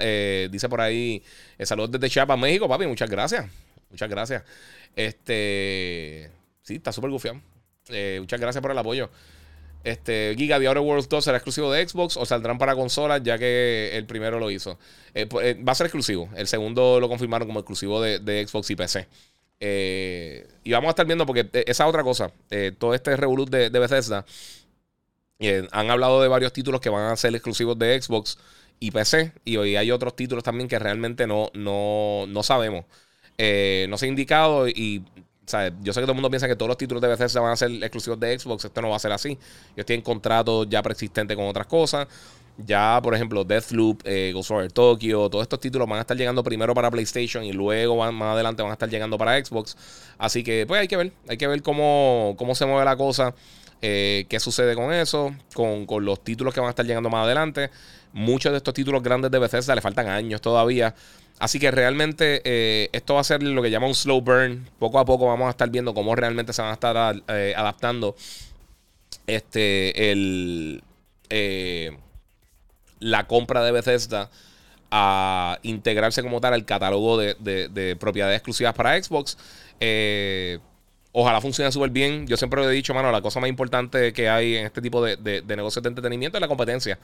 [0.50, 1.24] dice por ahí:
[1.60, 2.88] Saludos desde Chiapas, México, papi.
[2.88, 3.46] Muchas gracias.
[3.90, 4.44] Muchas gracias.
[4.96, 6.32] Este.
[6.64, 7.42] Sí, está súper gufiado.
[8.20, 9.10] muchas gracias por el apoyo.
[9.88, 13.38] Este, Giga The Outer Worlds 2 será exclusivo de Xbox o saldrán para consolas ya
[13.38, 14.78] que el primero lo hizo.
[15.14, 16.30] Eh, pues, eh, va a ser exclusivo.
[16.36, 19.08] El segundo lo confirmaron como exclusivo de, Xbox y PC.
[19.60, 22.32] Eh, y vamos a estar viendo porque esa otra cosa,
[22.78, 24.26] todo este revolut de, Bethesda,
[25.72, 28.38] han hablado de varios títulos que van a ser exclusivos de Xbox
[28.80, 29.34] y PC.
[29.46, 32.86] Y hoy hay otros títulos también que realmente no, no, no sabemos.
[33.38, 35.04] no se ha indicado y
[35.82, 37.56] yo sé que todo el mundo piensa que todos los títulos de Bethesda van a
[37.56, 38.66] ser exclusivos de Xbox.
[38.66, 39.38] Esto no va a ser así.
[39.76, 42.08] Ellos tienen contratos ya preexistentes con otras cosas.
[42.58, 46.44] Ya, por ejemplo, Deathloop, eh, Ghost Over Tokyo, todos estos títulos van a estar llegando
[46.44, 49.78] primero para PlayStation y luego más adelante van a estar llegando para Xbox.
[50.18, 51.12] Así que, pues hay que ver.
[51.28, 53.36] Hay que ver cómo, cómo se mueve la cosa.
[53.82, 57.26] Eh, qué sucede con eso, con, con, los títulos que van a estar llegando más
[57.26, 57.70] adelante.
[58.12, 60.96] Muchos de estos títulos grandes de Bethesda le faltan años todavía.
[61.40, 64.68] Así que realmente eh, esto va a ser lo que llama un slow burn.
[64.80, 68.16] Poco a poco vamos a estar viendo cómo realmente se van a estar eh, adaptando
[69.28, 70.82] este el
[73.00, 74.30] la compra de Bethesda
[74.90, 79.38] a integrarse como tal al catálogo de, propiedades exclusivas para Xbox.
[81.12, 82.28] ojalá funcione súper bien.
[82.28, 85.04] Yo siempre lo he dicho, mano, la cosa más importante que hay en este tipo
[85.04, 87.00] de, de negocios de entretenimiento es la competencia.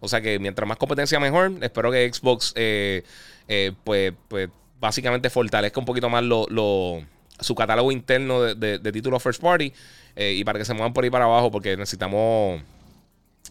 [0.00, 1.52] O sea que mientras más competencia mejor.
[1.62, 7.02] Espero que Xbox eh, pues, pues básicamente fortalezca un poquito más lo,
[7.40, 9.72] su catálogo interno de, títulos first party
[10.16, 12.60] eh, y para que se muevan por ahí para abajo porque necesitamos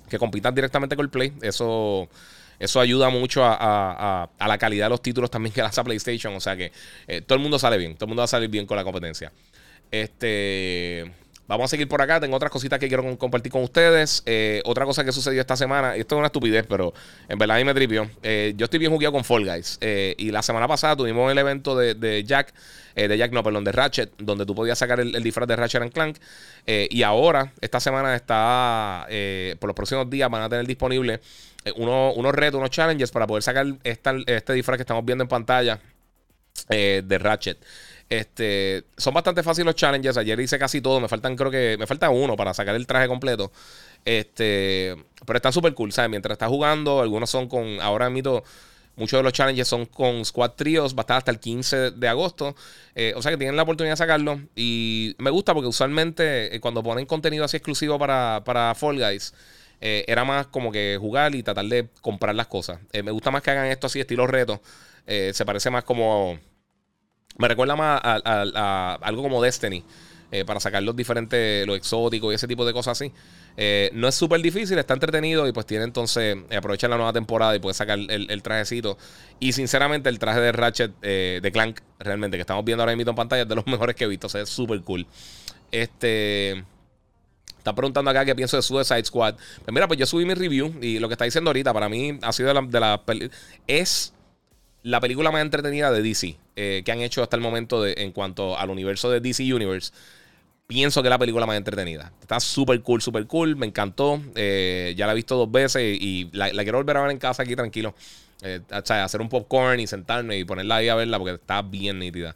[0.09, 1.33] que compitan directamente con el Play.
[1.41, 2.07] Eso,
[2.59, 6.33] eso ayuda mucho a, la calidad de los títulos también que lanza PlayStation.
[6.35, 6.71] O sea que
[7.07, 8.83] eh, todo el mundo sale bien, todo el mundo va a salir bien con la
[8.83, 9.31] competencia.
[9.91, 11.11] Este...
[11.45, 12.21] Vamos a seguir por acá.
[12.21, 14.23] Tengo otras cositas que quiero compartir con ustedes.
[14.25, 15.93] Eh, otra cosa que sucedió esta semana.
[15.97, 16.93] Esto es una estupidez, pero
[17.27, 18.09] en verdad a mí me tripió.
[18.23, 19.77] Eh, yo estoy bien jugueado con Fall Guys.
[19.81, 22.53] Y la semana pasada tuvimos el evento de, Jack.
[22.95, 24.11] De Jack, no, perdón, de Ratchet.
[24.17, 26.17] Donde tú podías sacar el, disfraz de Ratchet and Clank.
[26.65, 29.07] y ahora, esta semana está.
[29.59, 31.19] por los próximos días van a tener disponible
[31.75, 35.79] unos retos, unos challenges para poder sacar este disfraz que estamos viendo en pantalla
[36.69, 37.57] de Ratchet.
[38.09, 40.17] Este, son bastante fáciles los challenges.
[40.17, 40.99] Ayer hice casi todo.
[40.99, 43.51] Me faltan, creo que, me falta uno para sacar el traje completo.
[44.05, 46.11] Este, pero están súper cool, ¿sabes?
[46.11, 48.43] Mientras estás jugando, algunos son con, ahora mito,
[48.95, 52.07] muchos de los challenges son con Squad Trios, va a estar hasta el 15 de
[52.07, 52.55] agosto.
[52.95, 54.39] Eh, o sea que tienen la oportunidad de sacarlo.
[54.55, 59.33] Y me gusta porque usualmente eh, cuando ponen contenido así exclusivo para, para Fall Guys,
[59.81, 62.79] eh, era más como que jugar y tratar de comprar las cosas.
[62.93, 64.61] me gusta más que hagan esto así, estilo reto.
[65.05, 66.39] se parece más como
[67.37, 69.83] me recuerda más a, algo como Destiny.
[70.47, 73.13] Para sacar los diferentes, lo exótico y ese tipo de cosas así.
[73.55, 77.13] Eh, no es súper difícil, está entretenido y pues tiene entonces, eh, aprovechar la nueva
[77.13, 78.97] temporada y puede sacar el, trajecito.
[79.39, 83.15] Y sinceramente el traje de Ratchet, de Clank, realmente, que estamos viendo ahora mismo en
[83.15, 85.05] pantalla, es de los mejores que he visto, o sea, es súper cool.
[85.71, 86.63] Este...
[87.63, 89.35] Está preguntando acá qué pienso de Suicide Squad.
[89.35, 92.19] Pues mira, pues yo subí mi review y lo que está diciendo ahorita para mí
[92.21, 93.01] ha sido de la, de la
[93.67, 94.13] es
[94.83, 98.11] la película más entretenida de DC eh, que han hecho hasta el momento de, en
[98.11, 99.91] cuanto al universo de DC Universe.
[100.67, 102.11] Pienso que es la película más entretenida.
[102.21, 103.55] Está súper cool, súper cool.
[103.55, 104.21] Me encantó.
[104.35, 107.43] Eh, ya la he visto dos veces y la, quiero volver a ver en casa
[107.43, 107.93] aquí tranquilo.
[108.41, 112.35] Eh, hacer un popcorn y sentarme y ponerla ahí a verla porque está bien nítida.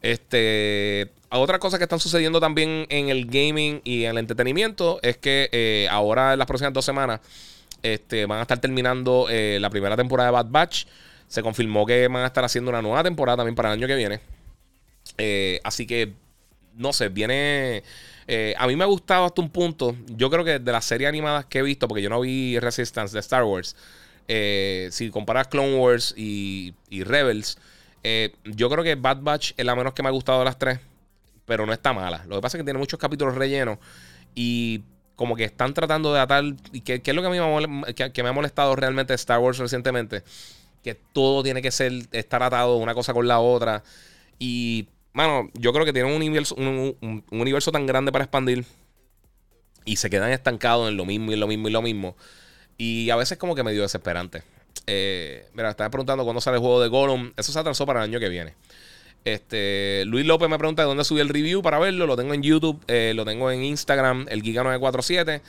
[0.00, 5.16] Este, otras cosas que están sucediendo también en el gaming y en el entretenimiento es
[5.16, 7.20] que ahora en las próximas dos semanas
[7.82, 10.86] Este, van a estar terminando eh, la primera temporada de Bad Batch.
[11.26, 13.96] Se confirmó que van a estar haciendo una nueva temporada también para el año que
[13.96, 14.20] viene.
[15.18, 16.12] Eh, así que,
[16.74, 17.82] no sé, viene...
[18.28, 19.96] Eh, a mí me ha gustado hasta un punto.
[20.06, 23.12] Yo creo que de las series animadas que he visto, porque yo no vi Resistance
[23.12, 23.76] de Star Wars,
[24.26, 27.58] si comparas Clone Wars y, y Rebels,
[28.44, 30.78] yo creo que Bad Batch es la menos que me ha gustado de las tres,
[31.44, 32.24] pero no está mala.
[32.28, 33.78] Lo que pasa es que tiene muchos capítulos rellenos
[34.34, 34.82] y
[35.16, 36.44] como que están tratando de atar.
[36.72, 39.58] ¿Y qué, es lo que, a mí me, que, me ha molestado realmente Star Wars
[39.58, 40.22] recientemente?
[40.82, 43.82] Que todo tiene que ser, estar atado una cosa con la otra.
[44.38, 48.64] Y, mano, yo creo que tienen un universo, un, universo tan grande para expandir.
[49.84, 52.16] Y se quedan estancados en lo mismo y lo mismo y lo mismo.
[52.78, 54.42] Y a veces como que medio desesperante.
[54.86, 57.32] Eh, mira, estaba preguntando cuándo sale el juego de Gollum.
[57.36, 58.54] Eso se atrasó para el año que viene.
[59.24, 62.06] Este, Luis López me pregunta de dónde subí el review para verlo.
[62.06, 65.40] Lo tengo en YouTube, eh, lo tengo en Instagram, el Giga947.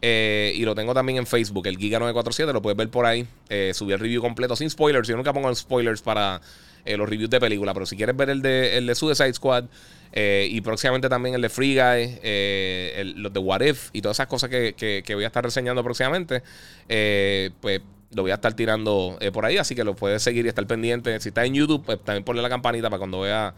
[0.00, 2.52] Eh, y lo tengo también en Facebook, el Giga947.
[2.52, 3.26] Lo puedes ver por ahí.
[3.48, 5.08] Eh, subí el review completo sin spoilers.
[5.08, 6.40] Yo nunca pongo spoilers para
[6.96, 7.74] los reviews de película.
[7.74, 9.64] Pero si quieres ver el de, el de Suicide Squad
[10.14, 14.50] y próximamente también el de Free Guy, los de What If y todas esas cosas
[14.50, 14.74] que,
[15.04, 16.42] que voy a estar reseñando próximamente,
[17.60, 20.48] pues lo voy a estar tirando eh, por ahí, así que lo puedes seguir y
[20.48, 21.18] estar pendiente.
[21.20, 23.54] Si está en YouTube, pues también ponle la campanita para cuando vea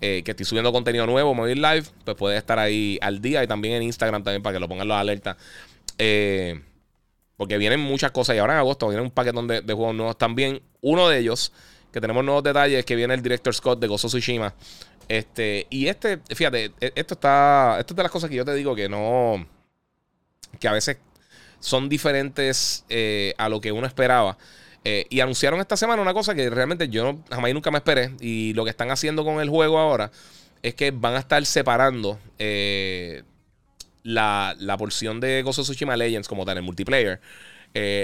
[0.00, 3.46] eh, que estoy subiendo contenido nuevo, móvil live, pues puedes estar ahí al día y
[3.46, 5.36] también en Instagram también para que lo pongan los alertas.
[5.98, 6.60] Eh,
[7.36, 10.62] porque vienen muchas cosas y ahora en agosto viene un paquetón de, juegos nuevos también.
[10.80, 11.52] Uno de ellos,
[11.92, 14.54] que tenemos nuevos detalles, que viene el director Scott de Gozo Tsushima.
[15.08, 17.76] Este, y este, fíjate, e, esto está.
[17.80, 19.46] Esto es de las cosas que yo te digo que no.
[20.58, 20.98] Que a veces
[21.60, 24.38] son diferentes eh, a lo que uno esperaba.
[24.84, 28.12] Eh, y anunciaron esta semana una cosa que realmente yo jamás y nunca me esperé.
[28.20, 30.10] Y lo que están haciendo con el juego ahora
[30.62, 33.22] es que van a estar separando eh,
[34.02, 37.20] la, porción de of Tsushima Legends como tal, el multiplayer.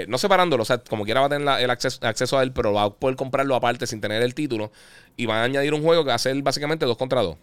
[0.07, 2.73] No separándolo, o sea, como quiera va a tener el acceso, acceso, a él, pero
[2.73, 4.71] va a poder comprarlo aparte sin tener el título.
[5.15, 7.35] Y van a añadir un juego que va a ser básicamente dos contra dos.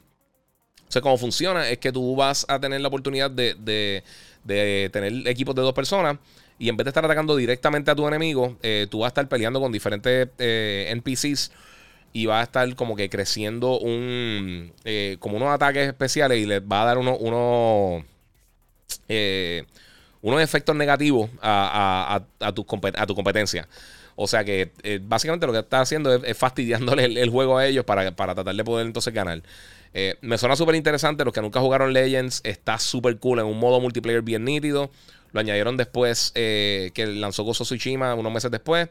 [0.89, 4.03] O sea, cómo funciona es que tú vas a tener la oportunidad de
[4.45, 6.19] de tener equipos de dos personas.
[6.59, 9.29] Y en vez de estar atacando directamente a tu enemigo, eh, tú vas a estar
[9.29, 11.51] peleando con diferentes eh, NPCs
[12.13, 16.61] y vas a estar como que creciendo un eh, como unos ataques especiales y les
[16.61, 18.05] va a dar unos uno,
[20.25, 23.69] unos efectos negativos a, a, tu, a tu competencia.
[24.17, 28.11] O sea que básicamente lo que está haciendo es, fastidiándole el, juego a ellos para,
[28.17, 29.43] para, tratar de poder entonces ganar.
[29.93, 31.27] Eh, me suena súper interesante.
[31.27, 34.91] Los que nunca jugaron Legends está súper cool en un modo multiplayer bien nítido.
[35.33, 38.89] Lo añadieron después que lanzó Gozo Tsushima unos meses después.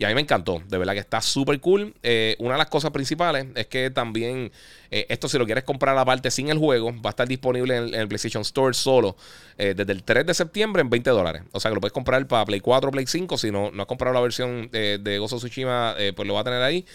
[0.00, 1.94] Y a mí me encantó, de verdad que está súper cool.
[2.02, 4.50] Eh, una de las cosas principales es que también
[4.90, 7.94] eh, esto si lo quieres comprar aparte sin el juego, va a estar disponible en,
[7.94, 9.14] el PlayStation Store solo
[9.58, 11.42] desde el 3 de septiembre en 20 dólares.
[11.52, 13.36] O sea que lo puedes comprar para Play 4 o Play 5.
[13.36, 16.62] Si no, no has comprado la versión de Gozo Tsushima, pues lo va a tener
[16.62, 16.86] ahí.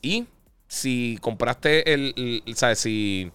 [0.00, 0.26] y
[0.68, 2.78] si compraste el, ¿sabes?
[2.78, 3.32] Si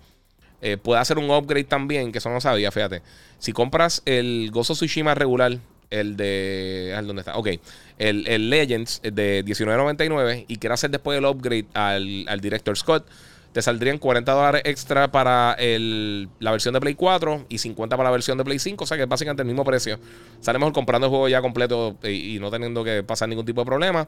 [0.61, 3.01] eh, puede hacer un upgrade también, que eso no sabía, fíjate.
[3.37, 5.57] Si compras el Gozo Tsushima regular,
[5.89, 6.97] el de...
[7.03, 7.37] ¿Dónde está?
[7.37, 7.49] Ok.
[7.97, 13.05] El, el Legends de 19.99 y quieres hacer después el upgrade al, al Director Scott,
[13.51, 18.09] te saldrían 40 dólares extra para el, la versión de Play 4 y 50 para
[18.09, 18.83] la versión de Play 5.
[18.83, 19.99] O sea que es básicamente el mismo precio.
[20.39, 23.61] Sale mejor comprando el juego ya completo y, y, no teniendo que pasar ningún tipo
[23.61, 24.07] de problema.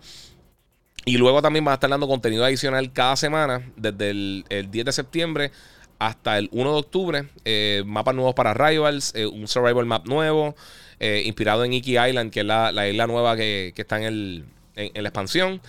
[1.06, 4.91] Y luego también va a estar dando contenido adicional cada semana, desde el, 10 de
[4.91, 5.52] septiembre
[5.98, 7.30] hasta el 1 de octubre.
[7.44, 10.56] Eh, mapas nuevos para Rivals, eh, un Survival Map nuevo,
[11.02, 15.04] eh, inspirado en Iki Island, que es la, isla nueva que, está en, el, en,
[15.04, 15.60] la expansión.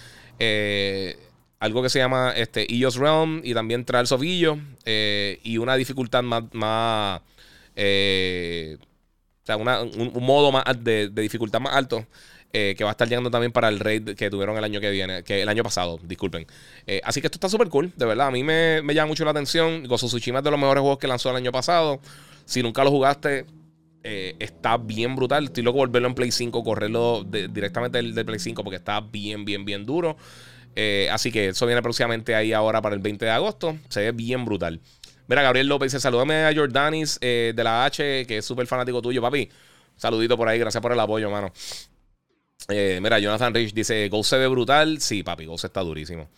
[1.58, 4.58] algo que se llama este, Illos Realm y también Trials of Illo.
[4.86, 6.44] y una dificultad más.
[6.52, 7.20] más
[7.74, 12.06] o sea, un, modo más de, de dificultad más alto
[12.54, 14.90] eh, que va a estar llegando también para el raid que tuvieron el año que
[14.90, 16.46] viene, que el año pasado, disculpen.
[16.86, 18.26] Eh, así que esto está súper cool, de verdad.
[18.26, 19.84] A mí me, llama mucho la atención.
[19.84, 21.98] Gozo es de los mejores juegos que lanzó el año pasado.
[22.44, 23.46] Si nunca lo jugaste,
[24.04, 25.44] eh, está bien brutal.
[25.44, 29.64] Estoy loco volverlo en Play 5, correrlo directamente del, Play 5 porque está bien, bien,
[29.64, 30.16] bien duro.
[31.10, 33.76] así que eso viene próximamente ahí ahora para el 20 de agosto.
[33.88, 34.80] Se ve bien brutal.
[35.28, 39.22] Mira, Gabriel López dice: Salúdame a Jordanis de la H, que es súper fanático tuyo,
[39.22, 39.48] papi.
[39.96, 41.52] Saludito por ahí, gracias por el apoyo, mano.
[42.68, 45.00] Eh, mira, Jonathan Rich dice: Ghost se ve brutal.
[45.00, 46.28] Sí, papi, Ghost está durísimo.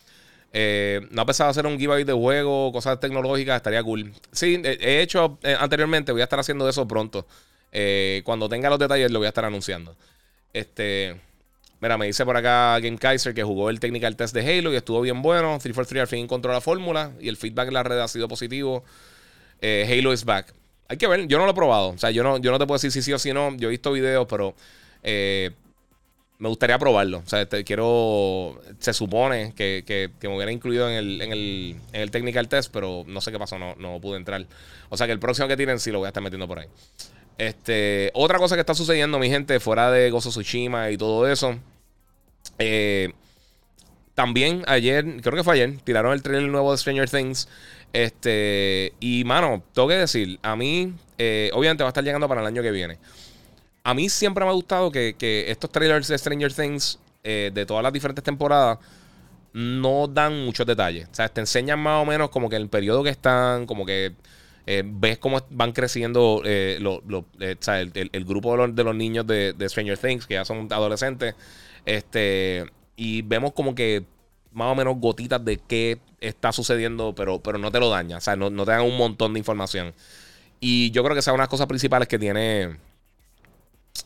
[0.52, 4.12] Eh, no ha pensado hacer un giveaway de juego, cosas tecnológicas, estaría cool.
[4.30, 7.26] Sí, he hecho eh, anteriormente, voy a estar haciendo eso pronto.
[8.24, 9.96] Cuando tenga los detalles, lo voy a estar anunciando.
[10.52, 11.20] Este.
[11.80, 14.76] Mira, me dice por acá Game Kaiser que jugó el technical test de Halo y
[14.76, 15.58] estuvo bien bueno.
[15.58, 18.84] 343 al fin encontró la fórmula y el feedback en la red ha sido positivo.
[19.60, 20.54] Halo is back.
[20.88, 21.88] Hay que ver, yo no lo he probado.
[21.88, 23.54] O sea, yo no, yo no te puedo decir si sí o si no.
[23.56, 24.54] Yo he visto videos, pero
[26.44, 27.18] me gustaría probarlo.
[27.24, 28.60] O sea, quiero.
[28.78, 32.72] Se supone que, que, me hubiera incluido en el, en, el, en el technical test,
[32.72, 34.44] pero no sé qué pasó, no, no pude entrar.
[34.88, 36.66] O sea que el próximo que tienen sí lo voy a estar metiendo por ahí.
[37.38, 41.58] Este, otra cosa que está sucediendo, mi gente, fuera de Gozo Tsushima y todo eso.
[42.58, 43.12] Eh,
[44.14, 47.48] también ayer, creo que fue ayer, tiraron el trailer nuevo de Stranger Things.
[47.92, 52.40] Este, y mano, tengo que decir, a mí, eh, obviamente va a estar llegando para
[52.40, 52.98] el año que viene.
[53.82, 57.82] A mí siempre me ha gustado que, estos trailers de Stranger Things, eh, de todas
[57.82, 58.78] las diferentes temporadas,
[59.52, 61.08] no dan muchos detalles.
[61.10, 64.12] O sea, te enseñan más o menos como que el periodo que están, como que
[64.66, 66.78] eh, ves cómo van creciendo eh,
[67.40, 71.34] eh, el, grupo de los, niños de, Stranger Things, que ya son adolescentes.
[71.84, 72.64] Este,
[72.96, 74.04] y vemos como que
[74.52, 78.18] más o menos gotitas de qué está sucediendo, pero, pero no te lo daña.
[78.18, 79.92] O sea, no, te dan un montón de información.
[80.60, 82.78] Y yo creo que esa es una de las cosas principales que tiene.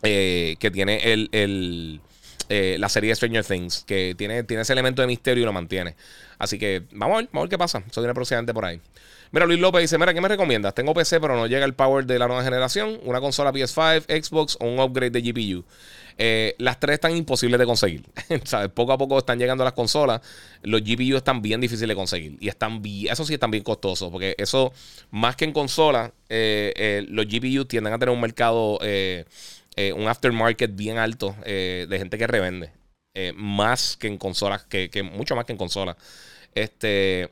[0.03, 2.01] que tiene el,
[2.49, 3.85] la serie de Stranger Things.
[3.87, 5.95] Que tiene, tiene ese elemento de misterio y lo mantiene.
[6.37, 7.85] Así que vamos a ver, vamos a ver qué pasa.
[7.89, 8.81] Eso viene próximamente por ahí.
[9.31, 10.75] Mira, Luis López dice: Mira, ¿qué me recomiendas?
[10.75, 12.99] Tengo PC, pero no llega el power de la nueva generación.
[13.05, 15.65] Una consola PS5, Xbox o un upgrade de GPU.
[16.21, 18.03] Eh, las tres están imposibles de conseguir.
[18.45, 18.71] ¿Sabes?
[18.71, 20.21] Poco a poco están llegando las consolas.
[20.63, 22.37] Los GPU están bien difíciles de conseguir.
[22.41, 24.11] Y están bien, eso sí están bien costosos.
[24.11, 24.73] Porque eso,
[25.11, 30.75] más que en consola, eh, eh, los GPU tienden a tener un mercado, un aftermarket
[30.75, 32.73] bien alto de gente que revende.
[33.37, 35.97] más que en consolas, que, que, mucho más que en consolas.
[36.55, 37.31] Este.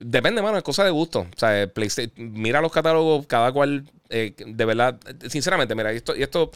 [0.00, 1.20] Depende, mano, es cosa de gusto.
[1.20, 1.70] O sea,
[2.16, 6.50] mira los catálogos, cada cual, eh, de verdad, sinceramente, mira, esto, y esto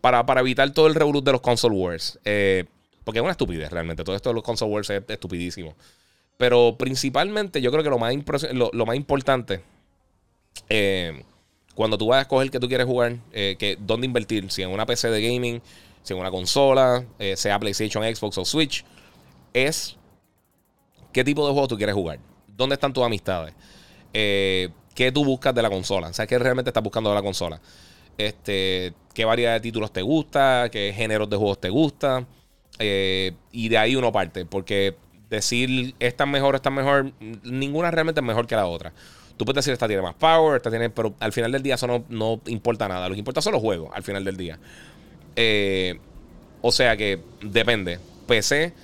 [0.00, 2.64] para, para evitar todo el revolut de los console wars, eh,
[3.04, 5.76] porque es una estupidez realmente, todo esto de los console wars es estupidísimo.
[6.36, 8.14] Pero principalmente yo creo que lo más,
[8.52, 9.62] lo, más importante,
[10.68, 11.22] eh,
[11.74, 14.86] cuando tú vas a escoger que tú quieres jugar, que dónde invertir, si en una
[14.86, 15.62] PC de gaming,
[16.02, 17.04] si en una consola,
[17.36, 18.84] sea PlayStation, Xbox o Switch,
[19.52, 19.96] es
[21.12, 22.18] qué tipo de juego tú quieres jugar
[22.60, 23.54] dónde están tus amistades,
[24.12, 27.22] eh, qué tú buscas de la consola, o sea, qué realmente estás buscando de la
[27.22, 27.60] consola,
[28.18, 32.26] este, qué variedad de títulos te gusta, qué géneros de juegos te gusta,
[32.78, 34.94] eh, y de ahí uno parte, porque
[35.30, 38.92] decir esta es mejor, esta es mejor, ninguna realmente es mejor que la otra.
[39.36, 41.86] Tú puedes decir esta tiene más power, esta tiene, pero al final del día eso
[41.86, 43.08] no, no importa nada.
[43.08, 44.58] Lo que importa son los juegos al final del día.
[45.34, 45.98] Eh,
[46.60, 47.98] o sea que depende.
[48.26, 48.74] PC,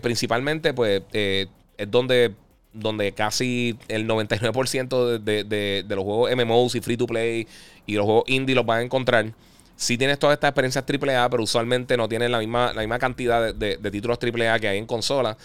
[0.00, 2.34] principalmente, pues es donde
[2.72, 7.46] donde casi el 99% de, de, de, los juegos MMOs y free to play
[7.86, 9.32] y los juegos indie los van a encontrar.
[9.76, 13.54] Si tienes todas estas experiencias AAA, pero usualmente no tienen la misma, la misma cantidad
[13.54, 15.36] de, títulos AAA que hay en consola.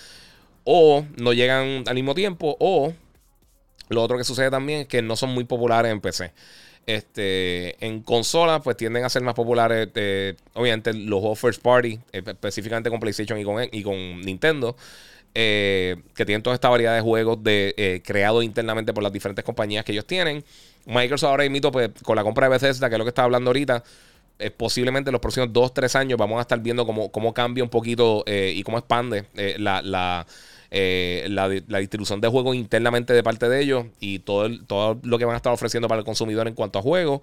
[0.63, 2.55] O no llegan al mismo tiempo.
[2.59, 2.93] O
[3.89, 6.33] lo otro que sucede también es que no son muy populares en PC.
[6.85, 11.99] Este, en consola, pues tienden a ser más populares, eh, obviamente, los juegos first party,
[12.11, 14.75] específicamente con PlayStation y con, y con Nintendo.
[15.39, 19.45] Eh, que tienen toda esta variedad de juegos de, eh, creados internamente por las diferentes
[19.45, 20.43] compañías que ellos tienen.
[20.87, 23.49] Microsoft ahora mismo, pues, con la compra de Bethesda, que es lo que estaba hablando
[23.49, 23.83] ahorita,
[24.39, 27.69] eh, posiblemente en los próximos 2-3 años vamos a estar viendo cómo, cómo cambia un
[27.69, 29.25] poquito y cómo expande
[29.59, 30.25] la, la,
[30.71, 35.35] la, distribución de juegos internamente de parte de ellos y todo, todo lo que van
[35.35, 37.21] a estar ofreciendo para el consumidor en cuanto a juegos.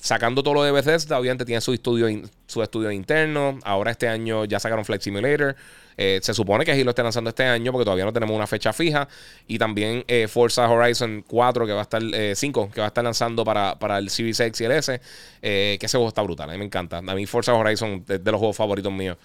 [0.00, 2.08] sacando todo lo de Bethesda, obviamente tienen su estudio,
[2.48, 3.60] su estudio interno.
[3.62, 5.54] Ahora este año ya sacaron Flight Simulator.
[6.00, 8.46] Eh, se supone que así lo estén lanzando este año porque todavía no tenemos una
[8.46, 9.08] fecha fija.
[9.48, 12.88] Y también eh, Forza Horizon 4, que va a estar, 5, eh, que va a
[12.88, 15.00] estar lanzando para, el Series X y el S.
[15.40, 16.98] que ese juego está brutal, a mí me encanta.
[16.98, 19.18] A mí Forza Horizon es de los juegos favoritos míos.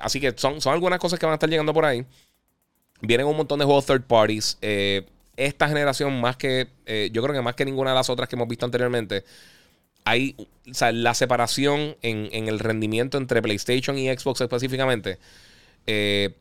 [0.00, 2.04] así que son, son algunas cosas que van a estar llegando por ahí.
[3.00, 4.56] Vienen un montón de juegos third parties.
[5.36, 6.68] esta generación, más que,
[7.10, 9.24] yo creo que más que ninguna de las otras que hemos visto anteriormente,
[10.04, 10.36] hay
[10.92, 15.18] la separación en, en, el rendimiento entre PlayStation y Xbox específicamente
[15.86, 16.34] eh,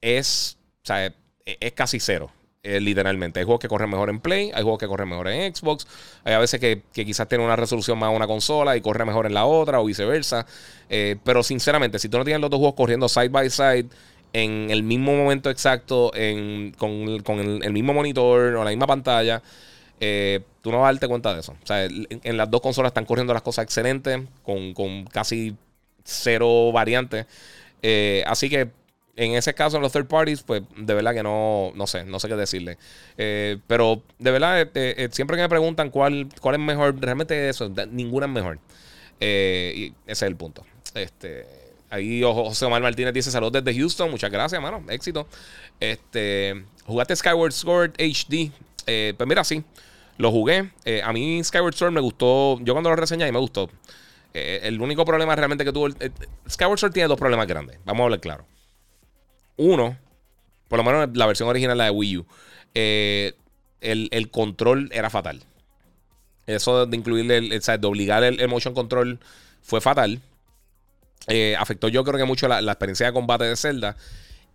[0.00, 1.12] es, o sea,
[1.44, 2.30] es, casi cero.
[2.62, 3.38] Eh, literalmente.
[3.38, 5.86] Hay juegos que corren mejor en Play, hay juegos que corren mejor en Xbox,
[6.24, 9.34] hay a veces que, quizás tiene una resolución más una consola y corre mejor en
[9.34, 10.46] la otra o viceversa.
[10.88, 13.86] Eh, pero sinceramente, si tú no tienes los dos juegos corriendo side by side
[14.32, 19.40] en el mismo momento exacto, con, el, mismo monitor o la misma pantalla,
[20.60, 21.52] tú no vas a darte cuenta de eso.
[21.52, 25.56] O sea, en, las dos consolas están corriendo las cosas excelentes, con, con casi
[26.06, 27.26] cero variantes.
[27.88, 28.68] Eh, así que
[29.14, 32.26] en ese caso, los third parties, pues de verdad que no, no sé, no sé
[32.26, 32.78] qué decirle.
[33.16, 37.72] Eh, pero de verdad, eh, siempre que me preguntan cuál, cuál es mejor, realmente eso,
[37.92, 38.58] ninguna es mejor.
[39.20, 40.66] y ese es el punto.
[40.94, 41.46] Este,
[41.88, 45.28] ahí José Omar Martínez dice: Saludos desde Houston, muchas gracias, mano, éxito.
[45.78, 48.50] Este, ¿Jugaste Skyward Sword HD?
[48.84, 49.62] pues mira, sí,
[50.18, 50.72] lo jugué.
[51.04, 53.70] a mí Skyward Sword me gustó, yo cuando lo reseñé, me gustó.
[54.34, 55.88] Eh, el único problema realmente que tuvo.
[56.48, 57.78] Skyward Sword tiene dos problemas grandes.
[57.84, 58.46] Vamos a hablar claro.
[59.56, 59.96] Uno,
[60.68, 62.26] por lo menos la versión original, la de Wii U,
[62.74, 63.34] el,
[63.80, 65.42] el, control era fatal.
[66.46, 69.18] Eso de incluirle, el, sea, de obligar el, motion control
[69.62, 70.20] fue fatal.
[71.58, 73.96] afectó yo creo que mucho la, la experiencia de combate de Zelda.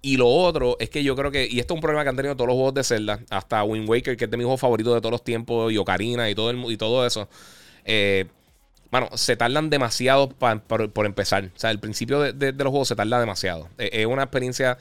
[0.01, 2.15] Y lo otro es que yo creo que, y esto es un problema que han
[2.15, 4.95] tenido todos los juegos de Zelda, hasta Wind Waker, que es de mis juegos favoritos
[4.95, 7.29] de todos los tiempos, y Ocarina y todo, el, y todo eso.
[7.85, 8.25] Eh,
[8.91, 11.45] bueno, se tardan demasiado por, empezar.
[11.45, 13.69] O sea, el principio de, los juegos se tarda demasiado.
[13.77, 14.77] Eh, es una experiencia,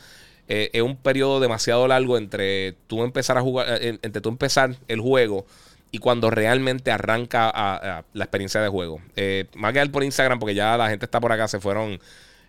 [0.49, 5.01] eh, es un periodo demasiado largo entre tú empezar a jugar, entre tú empezar el
[5.01, 5.47] juego
[5.93, 9.01] y cuando realmente arranca la experiencia de juego.
[9.55, 11.99] más que por Instagram, porque ya la gente está por acá, se fueron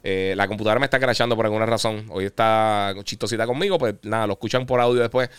[0.03, 2.05] eh, la computadora me está crashando por alguna razón.
[2.09, 5.29] Hoy está chistosita conmigo, pues nada, lo escuchan por audio después.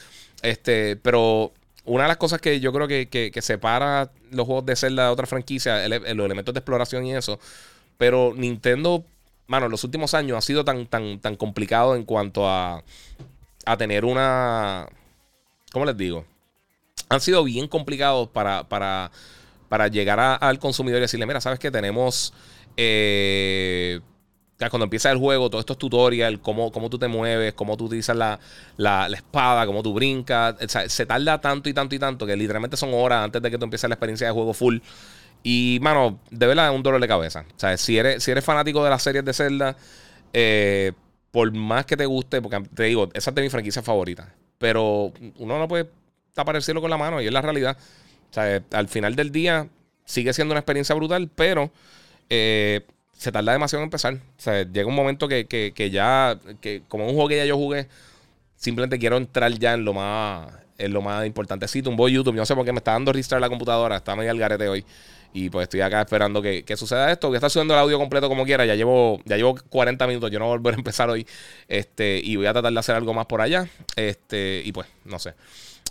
[0.43, 1.53] Este, pero
[1.85, 5.27] una de las cosas que yo creo que, separa los juegos de Zelda de otra
[5.27, 7.39] franquicia, los elementos de exploración y eso.
[7.99, 9.05] Pero Nintendo,
[9.47, 12.83] mano, en los últimos años ha sido tan, tan, tan complicado en cuanto a,
[13.65, 14.89] a tener una.
[15.73, 16.25] ¿Cómo les digo?
[17.09, 19.11] Han sido bien complicados para, para,
[19.69, 22.33] para llegar al consumidor y decirle: Mira, ¿sabes que Tenemos.
[22.77, 24.01] Eh,
[24.71, 28.17] cuando empieza el juego, todos estos tutorials, cómo, cómo tú te mueves, cómo tú utilizas
[28.17, 30.57] la, espada, cómo tú brincas.
[30.89, 33.65] se tarda tanto y tanto y tanto que literalmente son horas antes de que tú
[33.65, 34.79] empieces la experiencia de juego full.
[35.43, 37.45] Y, mano, de verdad es un dolor de cabeza.
[37.57, 39.77] O sea, si eres, si eres fanático de las series de Zelda,
[40.33, 40.93] eh,
[41.31, 44.33] por más que te guste, porque te digo, esa es de mi franquicia favorita.
[44.59, 45.89] Pero uno no puede
[46.35, 47.77] tapar el cielo con la mano y es la realidad.
[48.31, 49.69] O sea, al final del día
[50.05, 51.73] sigue siendo una experiencia brutal, pero
[52.31, 52.83] eh,
[53.23, 54.19] se tarda demasiado en empezar.
[54.73, 57.89] Llega un momento que, que, ya, que como un juego que ya yo jugué,
[58.57, 61.69] simplemente quiero entrar ya en lo más, en lo más importante.
[61.69, 64.17] Sí, tumbó YouTube, yo no sé por qué me está dando restart la computadora, está
[64.17, 64.85] medio al garete hoy.
[65.35, 67.29] Y pues estoy acá esperando que, suceda esto.
[67.29, 68.67] Voy a estar subiendo el audio completo como quiera.
[68.67, 70.31] Ya llevo, ya llevo 40 minutos.
[70.31, 71.27] Yo no voy a volver a empezar hoy.
[71.69, 73.67] Este, y voy a tratar de hacer algo más por allá.
[73.97, 75.33] Este, y pues, no sé.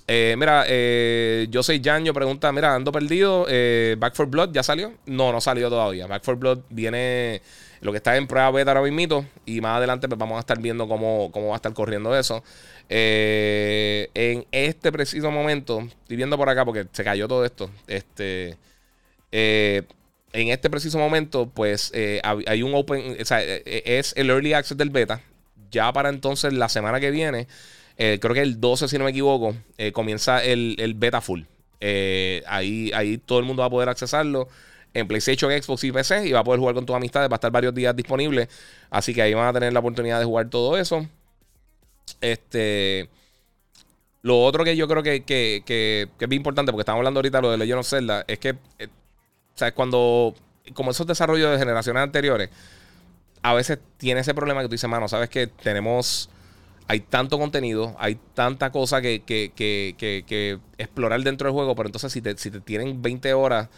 [0.07, 4.51] Eh, mira, eh, yo soy Jan, yo pregunta, mira, ando perdido, eh, Back for Blood
[4.51, 4.93] ya salió.
[5.05, 6.07] No, no salió todavía.
[6.07, 7.41] Back for Blood viene,
[7.81, 10.59] lo que está en prueba beta ahora mismo, y más adelante pues vamos a estar
[10.59, 12.43] viendo cómo, cómo va a estar corriendo eso.
[12.89, 17.69] en este preciso momento, estoy viendo por acá porque se cayó todo esto.
[17.87, 18.57] Este,
[19.31, 19.85] en
[20.49, 21.91] este preciso momento, pues
[22.23, 25.21] hay un open, o sea, es el early access del beta.
[25.71, 27.47] Ya para entonces la semana que viene
[27.97, 31.41] eh, creo que el 12, si no me equivoco, eh, comienza el, beta full.
[31.79, 34.47] Eh, ahí, ahí todo el mundo va a poder accesarlo
[34.93, 37.29] en PlayStation, Xbox y PC y va a poder jugar con tus amistades.
[37.29, 38.49] Va a estar varios días disponible.
[38.89, 41.05] Así que ahí van a tener la oportunidad de jugar todo eso.
[42.19, 43.09] Este.
[44.23, 45.23] Lo otro que yo creo que,
[45.65, 48.55] es bien importante, porque estamos hablando ahorita de lo de Legend of Zelda, es que,
[49.55, 49.73] ¿sabes?
[49.73, 50.35] Cuando,
[50.75, 52.51] como esos desarrollos de generaciones anteriores,
[53.41, 56.29] a veces tiene ese problema que tú dices, mano, ¿sabes que Tenemos
[56.87, 59.23] hay tanto contenido, hay tanta cosa que,
[60.77, 63.69] explorar dentro del juego, pero entonces si te, tienen 20 horas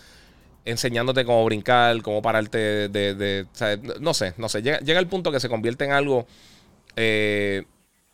[0.65, 3.45] enseñándote cómo brincar, cómo pararte de...
[3.99, 6.25] no sé, no sé, llega, llega el punto que se convierte en algo
[6.95, 7.63] eh,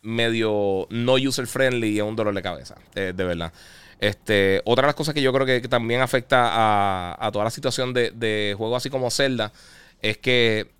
[0.02, 3.52] medio no user friendly y es un dolor de cabeza, de verdad.
[4.00, 7.92] Este, otra de las cosas que yo creo que, también afecta a, toda la situación
[7.92, 9.52] de, de juegos así como Zelda
[10.00, 10.70] es que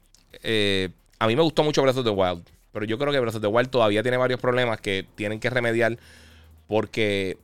[0.43, 0.89] eh,
[1.19, 2.43] a mí me gustó mucho Breath of the Wild.
[2.73, 5.51] Pero yo creo que Breath of the Wild todavía tiene varios problemas que tienen que
[5.51, 5.99] remediar
[6.69, 7.37] porque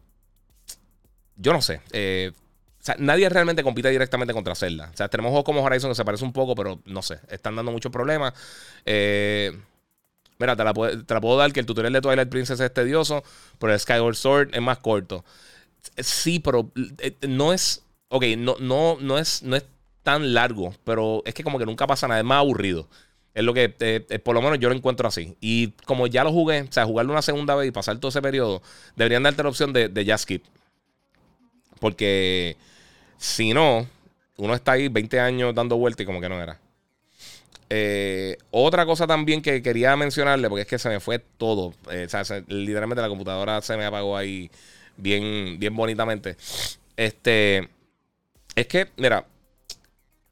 [1.37, 1.81] yo no sé.
[1.93, 2.33] Eh,
[2.81, 4.91] o sea, nadie realmente compite directamente contra Zelda.
[4.93, 7.18] O sea, tenemos juegos como Horizon que se parece un poco, pero no sé.
[7.29, 8.33] Están dando muchos problemas.
[8.85, 9.53] Eh,
[10.39, 13.24] mira, te la, puedo dar que el tutorial de Twilight Princess es tedioso,
[13.59, 15.24] pero el Skyward Sword es más corto.
[15.99, 17.83] Sí, pero eh, no es.
[18.09, 19.66] Ok, no, no, no, es, no es
[20.05, 22.20] tan largo, pero es que como que nunca pasa nada.
[22.20, 22.89] Es más aburrido.
[23.37, 25.37] Es lo que, eh, eh, por lo menos yo lo encuentro así.
[25.43, 28.22] Y como ya lo jugué, o sea, jugarlo una segunda vez y pasar todo ese
[28.22, 28.62] periodo,
[28.97, 30.45] deberían darte la opción de, de just skip.
[31.78, 32.57] Porque
[33.18, 33.87] si no,
[34.39, 36.59] uno está ahí 20 años dando vueltas y como que no era.
[37.68, 41.74] Eh, otra cosa también que quería mencionarle, porque es que se me fue todo.
[41.84, 44.51] o sea, literalmente la computadora se me apagó ahí
[44.97, 46.39] bien, bien bonitamente.
[46.97, 47.68] Este.
[48.55, 49.26] Es que, mira.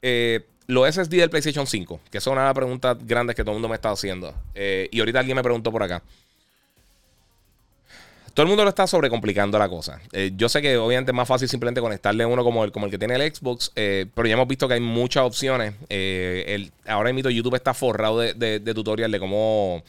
[0.01, 3.51] Eh, los SSD del PlayStation 5, que son una de las preguntas grandes que todo
[3.51, 4.33] el mundo me está haciendo.
[4.53, 6.01] Eh, y ahorita alguien me preguntó por acá.
[8.33, 10.01] Todo el mundo lo está sobrecomplicando la cosa.
[10.11, 12.91] Eh, yo sé que obviamente es más fácil simplemente conectarle uno como el, como el
[12.91, 15.75] que tiene el Xbox, eh, pero ya hemos visto que hay muchas opciones.
[16.85, 19.83] ahora mismo YouTube está forrado de, de, tutorial de cómo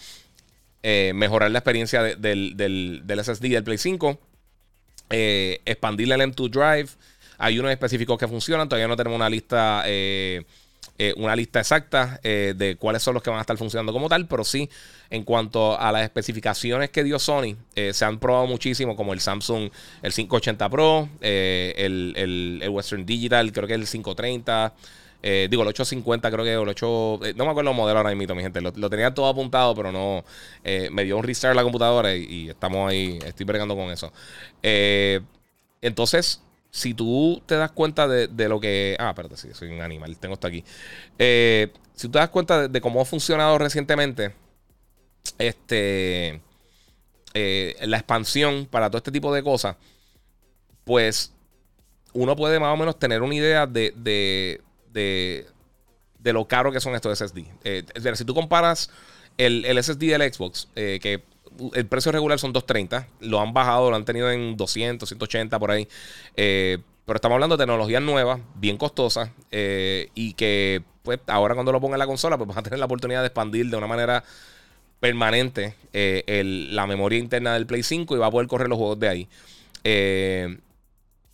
[1.14, 4.16] mejorar la experiencia del, del, del, SSD del Play 5,
[5.10, 6.90] expandirle el M2 Drive.
[7.38, 9.82] Hay unos específicos que funcionan, todavía no tenemos una lista
[11.16, 14.26] una lista exacta eh, de cuáles son los que van a estar funcionando como tal,
[14.26, 14.68] pero sí,
[15.10, 19.70] en cuanto a las especificaciones que dio Sony, se han probado muchísimo, como el Samsung,
[20.02, 24.74] el 580 Pro, el, el, Western Digital, creo que el 530.
[25.48, 27.20] digo, el 850 creo que el 8...
[27.36, 28.60] no me acuerdo el modelo ahora mismo, mi gente.
[28.60, 30.24] Lo, tenía todo apuntado, pero no...
[30.64, 33.18] me dio un restart la computadora y, y, estamos ahí...
[33.24, 34.12] Estoy bregando con eso.
[35.80, 36.40] entonces,
[36.76, 38.96] si tú te das cuenta de, lo que.
[38.98, 40.62] Ah, espérate, sí, soy un animal, tengo esto aquí.
[41.18, 44.34] Eh, si tú te das cuenta de, cómo ha funcionado recientemente,
[45.38, 46.42] este.
[47.32, 49.76] Eh, la expansión para todo este tipo de cosas,
[50.84, 51.32] pues
[52.12, 54.60] uno puede más o menos tener una idea de, de,
[54.92, 57.38] de, lo caro que son estos SSD.
[57.64, 58.90] Eh, si tú comparas
[59.38, 61.22] el, el SSD del Xbox, que
[61.74, 63.08] el precio regular son 230.
[63.20, 65.88] Lo han bajado, lo han tenido en 200, 180 por ahí.
[66.36, 71.70] Eh, pero estamos hablando de tecnologías nuevas, bien costosas, eh, y que pues ahora cuando
[71.70, 73.86] lo ponga en la consola, pues vas a tener la oportunidad de expandir de una
[73.86, 74.24] manera
[74.98, 78.98] permanente eh, la memoria interna del Play 5 y va a poder correr los juegos
[78.98, 79.28] de ahí.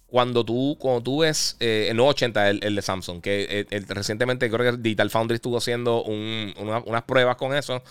[0.06, 5.08] cuando tú, cuando tú ves 980, el, el, de Samsung, que recientemente creo que Digital
[5.08, 7.82] Foundry estuvo haciendo unas pruebas con eso.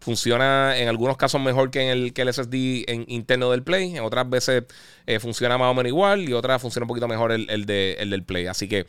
[0.00, 3.96] Funciona en algunos casos mejor que en el, que el SSD en, interno del Play.
[3.96, 4.64] En otras veces
[5.06, 6.26] eh, funciona más o menos igual.
[6.26, 8.46] Y otras funciona un poquito mejor el, de, el del Play.
[8.46, 8.86] Así que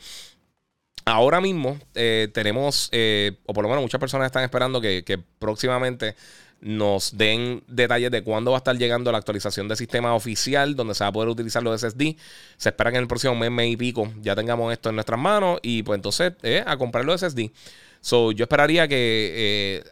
[1.04, 6.16] ahora mismo eh, tenemos, eh, o por lo menos muchas personas están esperando que, próximamente
[6.62, 10.94] nos den detalles de cuándo va a estar llegando la actualización del sistema oficial donde
[10.94, 12.16] se va a poder utilizar los SSD.
[12.56, 15.18] Se espera que en el próximo mes, mes y pico ya tengamos esto en nuestras
[15.18, 16.32] manos y pues entonces
[16.64, 17.50] a comprar los SSD.
[18.00, 19.84] So, yo esperaría que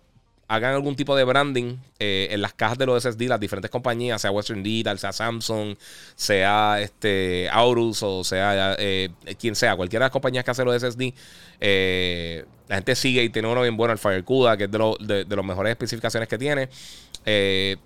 [0.50, 4.20] hagan algún tipo de branding eh, en las cajas de los SSD, las diferentes compañías,
[4.20, 5.76] sea Western Digital, sea Samsung,
[6.16, 10.74] sea este Aorus o sea eh, quien sea, cualquiera de las compañías que hace los
[10.82, 11.14] SSD,
[11.60, 15.36] eh, la gente sigue y tiene uno bien bueno, el FireCuda, que es de, de,
[15.36, 16.68] las mejores especificaciones que tiene.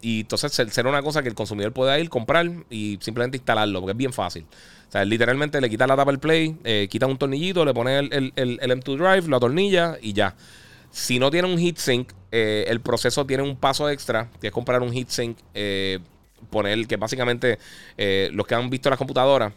[0.00, 3.92] y entonces ser, una cosa que el consumidor pueda ir, comprar y simplemente instalarlo, porque
[3.92, 4.46] es bien fácil.
[4.88, 6.56] O sea, literalmente le quita la tapa play,
[6.88, 10.34] quita un tornillito, le pone el, el, el, el M2 Drive, lo atornilla y ya.
[10.94, 14.82] Si no tiene un heatsink, eh, el proceso tiene un paso extra, que es comprar
[14.82, 16.00] un heatsink, eh,
[16.50, 17.60] poner, que básicamente
[17.96, 19.52] eh, los que han visto las computadoras,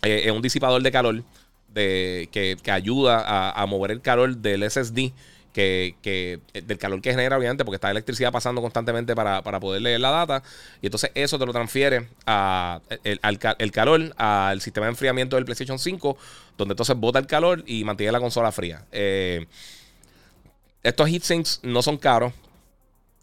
[0.00, 1.22] es un disipador de calor
[1.68, 5.12] de, que, ayuda a, mover el calor del SSD.
[5.52, 10.00] Que, del calor que genera, obviamente, porque está la electricidad pasando constantemente para, poder leer
[10.00, 10.42] la data.
[10.80, 15.78] Y entonces eso te lo transfiere a, el, calor al sistema de enfriamiento del PlayStation
[15.78, 16.16] 5,
[16.56, 18.86] donde entonces bota el calor y mantiene la consola fría.
[18.92, 19.46] Eh,
[20.82, 22.32] estos heatsinks no son caros.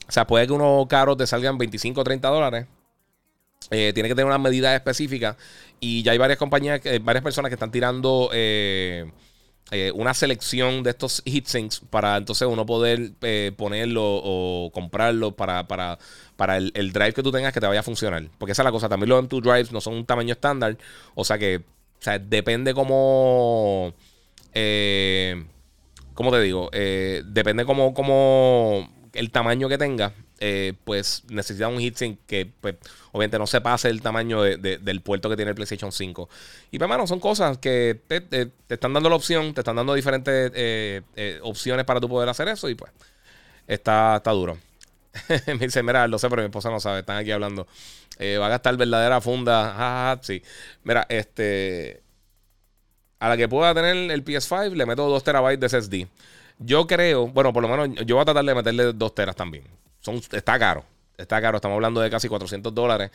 [0.07, 2.65] O sea, puede que unos caros te salgan 25 o 30 dólares.
[3.71, 5.37] Eh, tiene que tener una medida específica.
[5.79, 9.11] Y ya hay varias compañías, eh, varias personas que están tirando eh,
[9.93, 13.11] una selección de estos heatsinks para entonces uno poder
[13.55, 15.99] ponerlo o comprarlo para, para,
[16.35, 18.27] para el, drive que tú tengas que te vaya a funcionar.
[18.39, 18.89] Porque esa es la cosa.
[18.89, 20.75] También los M2 drives no son un tamaño estándar.
[21.13, 23.93] O sea que, o sea, depende cómo.
[24.53, 25.45] Eh,
[26.19, 26.69] ¿cómo te digo?
[26.73, 30.11] Eh, depende como, como el tamaño que tenga,
[30.41, 32.75] eh, pues necesita un heatsink que pues,
[33.13, 36.27] obviamente no se pase el tamaño del puerto que tiene el PlayStation 5.
[36.71, 40.51] Y pues, mano, son cosas que te, están dando la opción, te están dando diferentes
[40.55, 42.91] eh, opciones para tú poder hacer eso y pues
[43.65, 44.57] está, está duro.
[45.47, 47.65] me dice, mira, lo sé, pero mi esposa no sabe, están aquí hablando.
[48.19, 50.19] va a gastar verdadera funda.
[50.21, 50.43] sí.
[50.83, 52.08] Mira, este
[53.19, 56.07] a la que pueda tener el PS5 le meto 2 terabytes de SSD.
[56.59, 59.65] Yo creo, bueno, por lo menos yo voy a tratar de meterle 2 teras también.
[59.99, 60.83] Son, está caro,
[61.17, 63.11] está caro, estamos hablando de casi 400 dólares.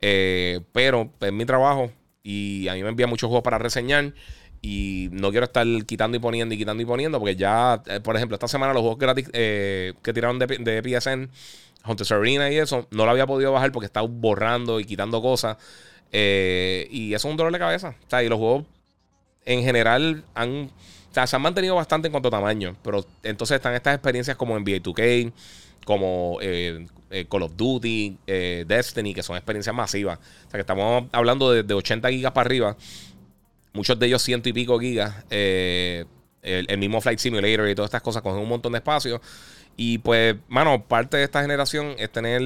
[0.00, 1.90] Eh, pero es mi trabajo
[2.22, 4.12] y a mí me envían muchos juegos para reseñar
[4.60, 8.16] y no quiero estar quitando y poniendo y quitando y poniendo porque ya, eh, por
[8.16, 11.30] ejemplo, esta semana los juegos gratis eh, que tiraron de, de PSN,
[11.86, 15.56] Hunter Arena y eso, no lo había podido bajar porque estaba borrando y quitando cosas.
[16.12, 17.94] y eso es un dolor de cabeza.
[18.06, 18.64] O sea, y los juegos
[19.46, 20.70] en general han,
[21.12, 24.82] se han mantenido bastante en cuanto a tamaño, pero entonces están estas experiencias como NBA
[24.82, 25.32] 2K,
[25.84, 30.18] como eh, eh, Call of Duty, eh, Destiny, que son experiencias masivas.
[30.18, 32.76] O sea, que estamos hablando de, 80 gigas para arriba,
[33.72, 35.14] muchos de ellos ciento y pico gigas.
[35.30, 39.20] El, mismo Flight Simulator y todas estas cosas cogen un montón de espacio.
[39.76, 42.42] Y pues, mano, parte de esta generación es tener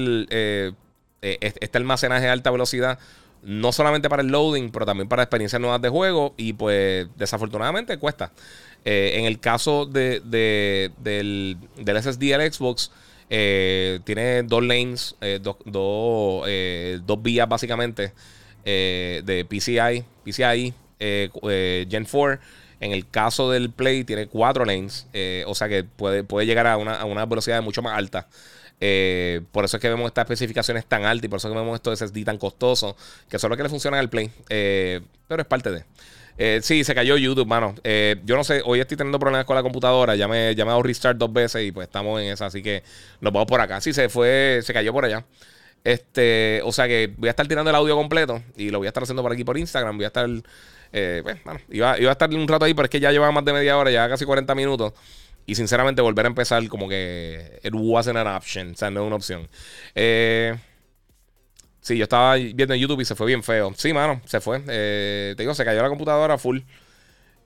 [1.21, 2.99] este almacenaje de alta velocidad
[3.43, 6.33] no solamente para el loading, pero también para experiencias nuevas de juego.
[6.37, 8.31] Y pues desafortunadamente cuesta.
[8.85, 12.91] Eh, en el caso de, del, del, SSD del Xbox,
[13.29, 18.13] eh, tiene dos lanes, eh, dos, dos vías básicamente
[18.63, 22.39] de PCI, PCI Gen 4
[22.79, 26.67] En el caso del Play tiene cuatro lanes, eh, o sea que puede, puede llegar
[26.67, 28.27] a una, a una velocidad mucho más alta.
[28.83, 31.59] Eh, por eso es que vemos estas especificaciones tan altas y por eso es que
[31.59, 32.95] vemos estos SSD tan costosos,
[33.29, 34.31] que son los que le funcionan al Play.
[34.49, 35.85] Eh, pero es parte de.
[36.37, 37.75] Eh, sí, se cayó YouTube, mano.
[37.83, 40.15] yo no sé, hoy estoy teniendo problemas con la computadora.
[40.15, 42.81] Ya me, ya me restart dos veces y pues estamos en esa, así que
[43.21, 43.79] nos vamos por acá.
[43.79, 45.23] Sí, se fue, se cayó por allá.
[45.83, 48.89] Este, o sea que voy a estar tirando el audio completo y lo voy a
[48.89, 49.95] estar haciendo por aquí por Instagram.
[49.95, 50.27] Voy a estar,
[50.91, 53.45] pues, bueno, iba, iba a estar un rato ahí, pero es que ya lleva más
[53.45, 54.93] de media hora, ya casi 40 minutos.
[55.45, 58.71] Y sinceramente, volver a empezar como que it wasn't an option.
[58.71, 59.49] O sea, no es una opción.
[59.95, 60.55] Eh,
[61.81, 63.73] sí, yo estaba viendo en YouTube y se fue bien feo.
[63.75, 64.61] Sí, mano, se fue.
[64.67, 66.59] Eh, te digo, se cayó la computadora full.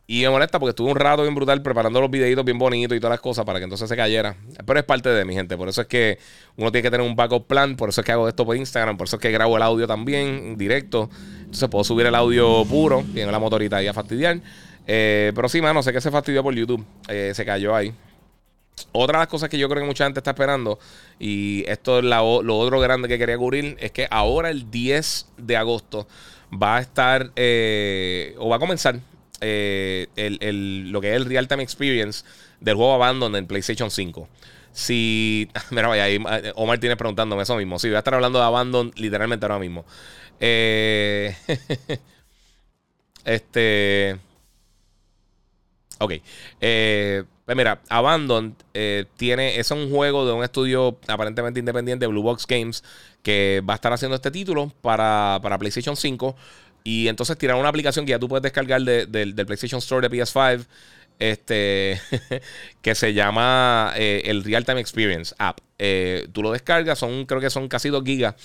[0.08, 3.00] Y me molesta porque estuve un rato bien brutal preparando los videitos bien bonitos y
[3.00, 4.36] todas las cosas para que entonces se cayera.
[4.64, 5.58] Pero es parte de mi gente.
[5.58, 6.20] Por eso es que
[6.58, 7.76] uno tiene que tener un backup plan.
[7.76, 8.98] Por eso es que hago esto por Instagram.
[8.98, 11.10] Por eso es que grabo el audio también directo.
[11.40, 13.04] Entonces puedo subir el audio puro.
[13.16, 14.42] Tiene la motorita ahí a fastidiar.
[14.88, 16.86] Eh, pero sí, mano, sé que se fastidió por YouTube.
[17.08, 17.94] Eh, se cayó ahí.
[18.92, 20.80] Otra de las cosas que yo creo que mucha gente está esperando,
[21.18, 25.56] y esto es lo otro grande que quería cubrir, es que ahora el 10 de
[25.56, 26.08] agosto
[26.52, 29.00] va a estar, eh, o va a comenzar,
[29.40, 32.26] el, lo que es el Real Time Experience
[32.60, 34.28] del juego Abandon en PlayStation 5.
[34.74, 35.50] Si.
[35.72, 36.22] Mira, vaya, ahí
[36.56, 37.80] Omar tiene preguntándome eso mismo.
[37.80, 39.86] Sí, voy a estar hablando de Abandon literalmente ahora mismo.
[43.24, 44.20] este.
[46.00, 46.14] Ok.
[46.62, 49.60] Eh, pues mira, Abandon eh, tiene.
[49.60, 52.84] Es un juego de un estudio aparentemente independiente, Blue Box Games,
[53.22, 56.36] que va a estar haciendo este título para, PlayStation 5.
[56.84, 60.66] Y entonces tirar una aplicación que ya tú puedes descargar del PlayStation Store de PS5.
[61.18, 62.02] Este
[62.82, 65.62] que se llama eh, el Real Time Experience App.
[66.34, 68.36] tú lo descargas, son, creo que son casi 2 gigas.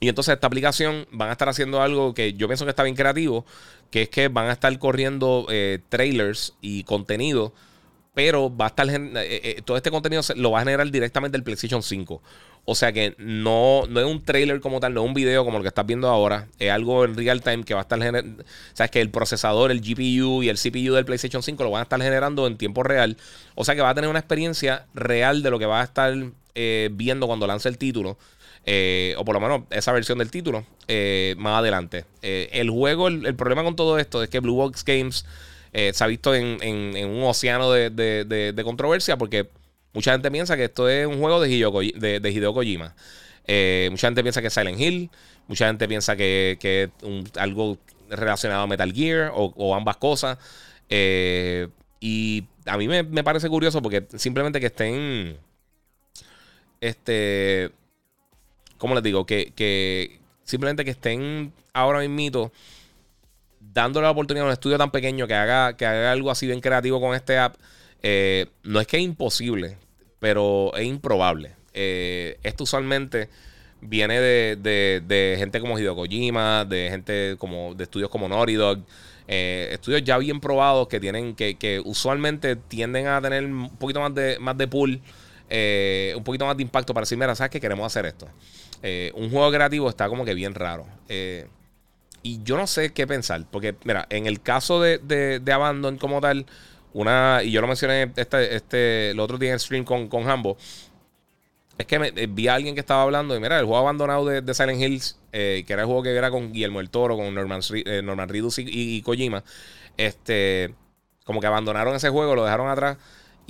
[0.00, 2.96] Y entonces esta aplicación van a estar haciendo algo que yo pienso que está bien
[2.96, 3.44] creativo,
[3.90, 7.52] que es que van a estar corriendo eh, trailers y contenido,
[8.14, 11.44] pero va a estar eh, eh, todo este contenido lo va a generar directamente el
[11.44, 12.22] PlayStation 5.
[12.64, 15.58] O sea que no, no es un trailer como tal, no es un video como
[15.58, 16.48] el que estás viendo ahora.
[16.58, 18.42] Es algo en real time que va a estar generando.
[18.90, 22.00] Que el procesador, el GPU y el CPU del PlayStation 5 lo van a estar
[22.00, 23.18] generando en tiempo real.
[23.54, 26.14] O sea que va a tener una experiencia real de lo que va a estar
[26.90, 28.18] viendo cuando lance el título.
[28.66, 32.04] Eh, o por lo menos esa versión del título, eh, más adelante.
[32.22, 35.24] Eh, el juego, el, problema con todo esto es que Blue Box Games
[35.72, 36.58] se ha visto en,
[37.06, 39.48] un océano de, controversia porque
[39.92, 42.94] mucha gente piensa que esto es un juego de Hideo, Kojima.
[43.90, 45.10] mucha gente piensa que es Silent Hill,
[45.46, 50.38] mucha gente piensa que, es algo relacionado a Metal Gear o, ambas cosas.
[52.00, 55.36] y a mí me, me parece curioso porque simplemente que estén
[56.80, 57.70] este
[58.80, 59.24] ¿cómo les digo?
[59.26, 62.50] Que, simplemente que estén ahora mismo
[63.60, 66.60] dándole la oportunidad a un estudio tan pequeño que haga, que haga algo así bien
[66.60, 67.54] creativo con este app.
[68.02, 69.76] Eh, no es que es imposible,
[70.18, 71.52] pero es improbable.
[71.74, 73.28] Eh, esto usualmente
[73.82, 78.80] viene de, gente como Hideo Kojima, de gente como de estudios como Naughty Dog.
[79.28, 84.00] Eh, estudios ya bien probados que tienen que, que, usualmente tienden a tener un poquito
[84.00, 85.00] más de, más de pool,
[86.16, 88.26] un poquito más de impacto para decir, mira, sabes que queremos hacer esto.
[88.82, 90.86] Eh, un juego creativo está como que bien raro.
[91.08, 91.46] Eh,
[92.22, 93.44] y yo no sé qué pensar.
[93.50, 96.46] Porque, mira, en el caso de, de, Abandon como tal,
[96.92, 97.42] una.
[97.42, 100.56] Y yo lo mencioné este, este, el otro día en stream con, con Hambo.
[101.78, 104.26] Es que me, eh, vi a alguien que estaba hablando y mira, el juego abandonado
[104.26, 107.60] de, Silent Hills, que era el juego que era con Guillermo el Toro, con Norman,
[108.02, 109.42] Norman Reedus y, y, Kojima.
[109.96, 110.74] Este,
[111.24, 112.98] como que abandonaron ese juego, lo dejaron atrás.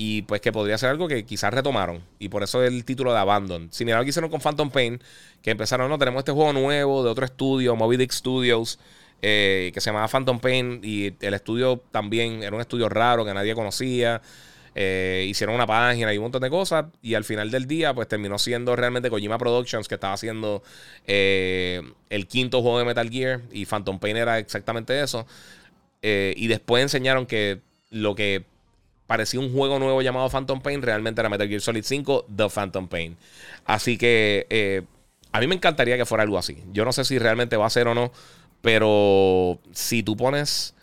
[0.02, 2.02] Y pues que podría ser algo que quizás retomaron.
[2.18, 3.70] Y por eso el título de Abandon.
[3.70, 4.98] Similar lo que hicieron con Phantom Pain.
[5.42, 8.78] Que empezaron, no, tenemos este juego nuevo de otro estudio, Moby Dick Studios.
[9.20, 10.80] Eh, que se llamaba Phantom Pain.
[10.82, 14.22] Y el estudio también era un estudio raro que nadie conocía.
[14.74, 16.86] Eh, hicieron una página y un montón de cosas.
[17.02, 20.62] Y al final del día, pues terminó siendo realmente Kojima Productions, que estaba haciendo
[21.06, 23.42] eh, el quinto juego de Metal Gear.
[23.52, 25.26] Y Phantom Pain era exactamente eso.
[26.00, 28.46] y después enseñaron que lo que
[29.10, 32.86] parecía un juego nuevo llamado Phantom Pain, realmente era Metal Gear Solid 5, The Phantom
[32.86, 33.16] Pain.
[33.64, 34.82] Así que eh,
[35.32, 36.62] a mí me encantaría que fuera algo así.
[36.72, 38.12] Yo no sé si realmente va a ser o no,
[38.60, 40.76] pero si tú pones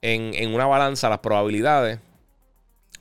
[0.00, 1.98] en, una balanza las probabilidades,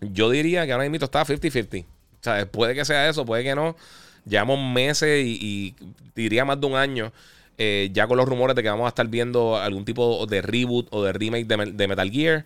[0.02, 1.86] yo diría que ahora mismo está 50-50.
[1.86, 1.86] O
[2.20, 3.78] sea, puede que sea eso, puede que no.
[4.26, 5.76] Llevamos meses y,
[6.14, 7.14] diría más de un año.
[7.58, 10.88] Eh, ya con los rumores de que vamos a estar viendo algún tipo de reboot
[10.92, 12.44] o de remake de, Metal Gear.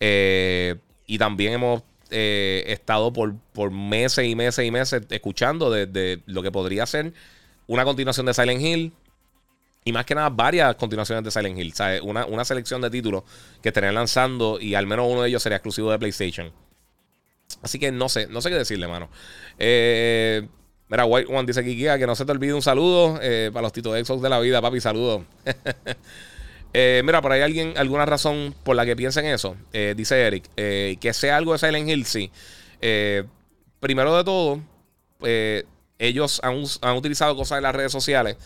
[0.00, 0.74] Eh,
[1.06, 6.42] y también hemos eh, estado por, por, meses y meses y meses escuchando de, lo
[6.42, 7.12] que podría ser
[7.66, 8.92] una continuación de Silent Hill.
[9.84, 11.72] Y más que nada, varias continuaciones de Silent Hill.
[11.72, 12.00] ¿sabes?
[12.02, 13.22] Una, una selección de títulos
[13.62, 16.52] que estarían lanzando y al menos uno de ellos sería exclusivo de PlayStation.
[17.62, 19.08] Así que no sé, no sé qué decirle, mano.
[19.58, 20.46] Eh,
[20.88, 23.72] mira, White One dice aquí que no se te olvide un saludo eh, para los
[23.72, 25.22] Tito Xbox de la vida, papi, saludos.
[26.78, 29.56] eh, mira, por ahí alguien, alguna razón por la que piensen eso.
[29.72, 32.30] Eh, dice Eric, eh, que sea algo de Silent Hill, sí.
[33.80, 34.60] Primero de todo,
[35.98, 38.36] ellos han, utilizado cosas en las redes sociales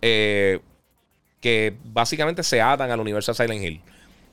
[0.00, 3.82] que básicamente se atan al universo de Silent Hill.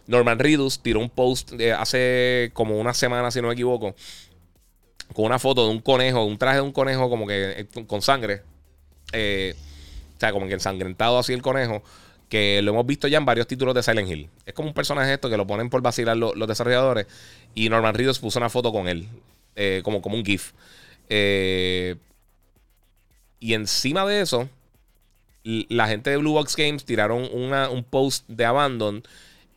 [0.08, 3.96] Norman Reedus tiró un post hace como una semana, si no me equivoco,
[5.14, 8.44] con una foto de un conejo, un traje de un conejo como que con sangre.
[9.14, 11.84] O sea, como que ensangrentado así el conejo,
[12.32, 14.30] que lo hemos visto ya en varios títulos de Silent Hill.
[14.46, 17.06] Es como un personaje esto que lo ponen por vacilar los, desarrolladores.
[17.54, 19.06] Y Norman Reedus puso una foto con él,
[19.58, 20.54] eh, como, como un GIF.
[23.40, 24.48] y encima de eso,
[25.44, 29.04] la gente de Blue Box Games tiraron un post de Abandon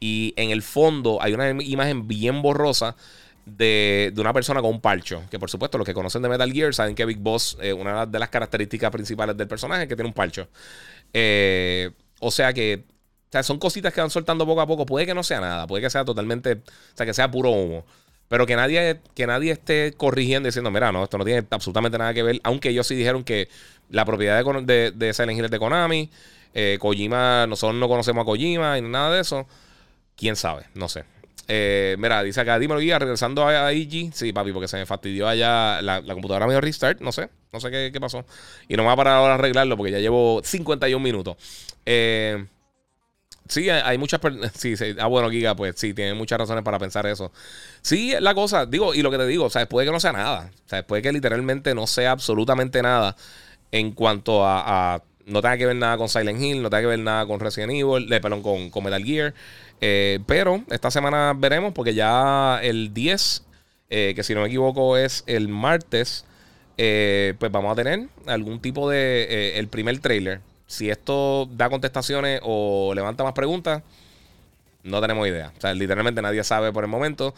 [0.00, 2.96] y en el fondo hay una imagen bien borrosa
[3.46, 5.22] de, una persona con un parcho.
[5.30, 8.04] Que por supuesto los que conocen de Metal Gear saben que Big Boss, eh, una
[8.04, 10.48] de las características principales del personaje es que tiene un parcho.
[11.12, 11.90] Eh,
[12.24, 12.84] o sea que
[13.42, 14.86] son cositas que van soltando poco a poco.
[14.86, 17.84] Puede que no sea nada, puede que sea totalmente, o sea, que sea puro humo.
[18.28, 22.14] Pero que nadie, que nadie esté corrigiendo diciendo, mira, no, esto no tiene absolutamente nada
[22.14, 22.40] que ver.
[22.42, 23.48] Aunque ellos sí dijeron que
[23.90, 26.10] la propiedad de, de, Silent Hill es de Konami.
[26.54, 29.46] Eh, Kojima, nosotros no conocemos a Kojima y nada de eso.
[30.16, 31.04] Quién sabe, no sé.
[31.48, 34.12] Eh, mira, dice acá, dímelo guía, regresando a, IG.
[34.14, 35.82] Sí, papi, porque se me fastidió allá.
[35.82, 37.28] La, computadora me dio restart, no sé.
[37.52, 38.24] No sé qué, pasó.
[38.68, 41.36] Y no me va a parar ahora a arreglarlo porque ya llevo 51 minutos.
[41.86, 42.46] Eh,
[43.48, 44.20] sí, hay muchas
[44.54, 47.30] sí, ah, bueno, Giga, pues sí, tiene muchas razones para pensar eso.
[47.82, 50.12] Sí, la cosa, digo, y lo que te digo, o sea, puede que no sea
[50.12, 50.50] nada.
[50.66, 53.16] O sea, puede que literalmente no sea absolutamente nada
[53.70, 56.98] en cuanto a, no tenga que ver nada con Silent Hill, no tenga que ver
[56.98, 59.34] nada con Resident Evil, de, perdón, con, Metal Gear.
[59.80, 63.44] Eh, pero esta semana veremos porque ya el 10,
[63.90, 66.24] eh, que si no me equivoco es el martes,
[66.76, 69.58] eh, pues vamos a tener algún tipo de...
[69.58, 70.40] el primer trailer.
[70.66, 73.82] Si esto da contestaciones o levanta más preguntas,
[74.82, 75.52] no tenemos idea.
[75.56, 77.34] O sea, literalmente nadie sabe por el momento.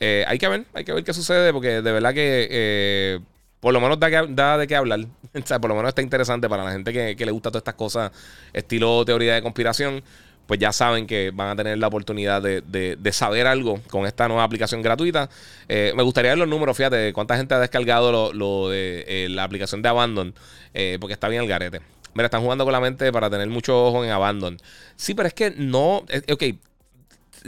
[0.00, 3.20] hay que ver, hay que ver qué sucede porque de verdad que
[3.60, 5.00] por lo menos da, de qué hablar.
[5.34, 7.74] o sea, por lo menos está interesante para la gente que, le gusta todas estas
[7.74, 8.12] cosas,
[8.52, 10.02] estilo teoría de conspiración.
[10.46, 14.44] Pues ya saben que van a tener la oportunidad de, saber algo con esta nueva
[14.44, 15.28] aplicación gratuita.
[15.68, 19.44] Eh, me gustaría ver los números, fíjate, cuánta gente ha descargado lo, de eh, la
[19.44, 20.34] aplicación de Abandon,
[20.72, 21.82] eh, porque está bien el garete.
[22.14, 24.56] Mira, están jugando con la mente para tener mucho ojo en Abandon.
[24.96, 26.06] Sí, pero es que no.
[26.32, 26.44] ok,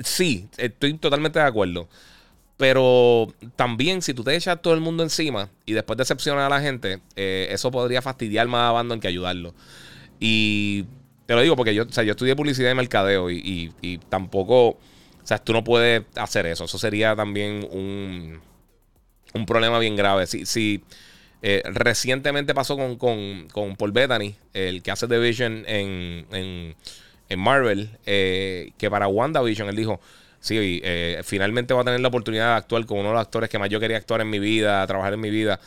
[0.05, 1.89] sí, estoy totalmente de acuerdo.
[2.61, 6.61] Pero también, si tú te echas todo el mundo encima y después decepcionas a la
[6.61, 9.55] gente, eh, eso podría fastidiar más a Abandon que ayudarlo.
[10.19, 10.85] Y
[11.25, 14.79] te lo digo porque yo, o sea, yo estudié publicidad y mercadeo y, tampoco, o
[15.25, 16.65] sea, tú no puedes hacer eso.
[16.65, 18.41] Eso sería también un,
[19.33, 20.27] un problema bien grave.
[20.27, 20.85] Si, si
[21.41, 22.97] eh, recientemente pasó con,
[23.49, 26.77] con, Paul Bettany, el que hace The Vision en, en,
[27.31, 29.99] en Marvel, eh, que para WandaVision él dijo
[30.41, 33.49] sí, eh, finalmente voy a tener la oportunidad de actuar con uno de los actores
[33.49, 35.61] que más yo quería actuar en mi vida, trabajar en mi vida.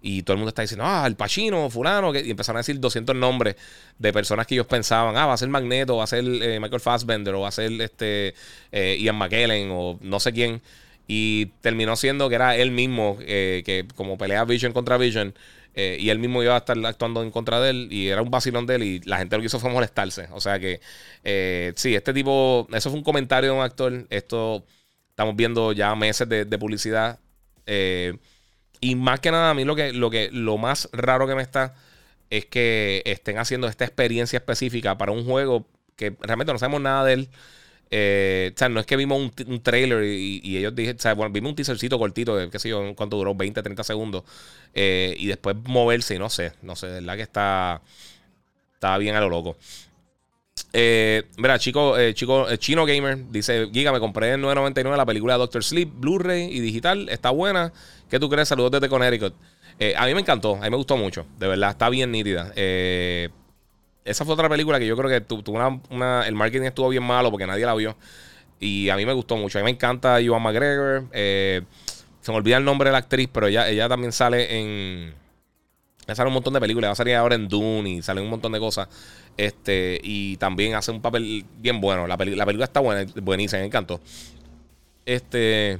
[0.00, 3.16] Y todo el mundo está diciendo, ah, el Pachino, fulano, y empezaron a decir 200
[3.16, 3.56] nombres
[3.98, 6.80] de personas que ellos pensaban, ah, va a ser Magneto, va a ser eh, Michael
[6.80, 8.34] Fassbender, o va a ser este
[8.70, 10.62] eh, Ian McKellen, o no sé quién.
[11.08, 15.34] Y terminó siendo que era él mismo, que como pelea Vision contra Vision,
[15.74, 18.30] eh, y él mismo iba a estar actuando en contra de él y era un
[18.30, 20.28] vacilón de él y la gente lo que hizo fue molestarse.
[20.32, 20.80] O sea que
[21.24, 24.06] eh, sí, este tipo, eso fue un comentario de un actor.
[24.10, 24.64] Esto
[25.10, 27.18] estamos viendo ya meses de, publicidad.
[27.66, 28.16] Eh,
[28.80, 31.42] y más que nada, a mí lo que, lo que lo más raro que me
[31.42, 31.74] está
[32.30, 35.66] es que estén haciendo esta experiencia específica para un juego
[35.96, 37.28] que realmente no sabemos nada de él.
[37.90, 41.32] Eh, o sea, no es que vimos un, trailer y, ellos dijeron, o sea, bueno,
[41.32, 44.24] vimos un teasercito cortito, de, qué sé yo, cuánto duró, 20, 30 segundos.
[44.74, 47.80] Eh, y después moverse y no sé, no sé, de verdad que está,
[48.74, 49.56] está bien a lo loco.
[50.72, 55.64] Eh, mira, chico, chico Chino Gamer dice: Giga, me compré en 9.99 la película Doctor
[55.64, 57.08] Sleep, Blu-ray y digital.
[57.08, 57.72] Está buena.
[58.10, 58.48] ¿Qué tú crees?
[58.48, 59.34] Saludos desde Connecticut.
[59.96, 61.26] a mí me encantó, a mí me gustó mucho.
[61.38, 62.52] De verdad, está bien nítida.
[62.56, 63.30] Eh,
[64.08, 67.30] esa fue otra película que yo creo que tuvo una, el marketing estuvo bien malo
[67.30, 67.96] porque nadie la vio.
[68.60, 69.58] Y a mí me gustó mucho.
[69.58, 71.04] A mí me encanta Joan McGregor.
[71.12, 71.62] Eh,
[72.20, 75.14] se me olvida el nombre de la actriz, pero ella, ella también sale en.
[76.06, 76.88] Ella sale un montón de películas.
[76.88, 78.88] Va a salir ahora en Dune y sale un montón de cosas.
[79.36, 82.06] Este, y también hace un papel bien bueno.
[82.06, 84.00] La, la película está buena, buenísima, me encantó.
[85.06, 85.78] Este.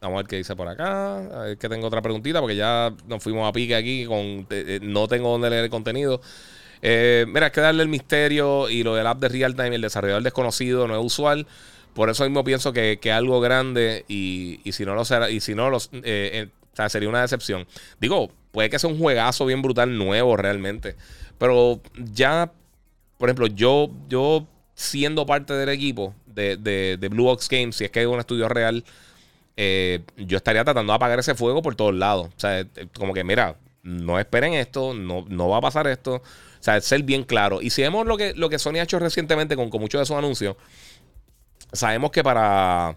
[0.00, 1.18] Vamos a ver qué dice por acá.
[1.18, 4.46] A ver que tengo otra preguntita porque ya nos fuimos a pique aquí con
[4.82, 6.20] no tengo dónde leer el contenido.
[6.82, 9.82] Eh, mira, hay que darle el misterio y lo del app de real time, el
[9.82, 11.46] desarrollador desconocido, no es usual.
[11.94, 15.54] Por eso mismo pienso que, es algo grande y, si no lo será, y si
[15.54, 17.66] no los, eh, eh, sería una decepción.
[18.00, 20.94] Digo, puede que sea un juegazo bien brutal nuevo realmente.
[21.38, 22.52] Pero ya,
[23.16, 27.90] por ejemplo, yo, yo siendo parte del equipo de, de, Blue Ox Games, si es
[27.90, 28.84] que hay un estudio real,
[30.16, 32.28] yo estaría tratando de apagar ese fuego por todos lados.
[32.28, 32.64] O sea,
[32.96, 36.16] como que, mira, no esperen esto, no, no va a pasar esto.
[36.16, 37.62] O sea, ser bien claro.
[37.62, 40.16] Y si vemos lo que, lo que Sony ha hecho recientemente con, muchos de sus
[40.16, 40.56] anuncios,
[41.72, 42.96] sabemos que para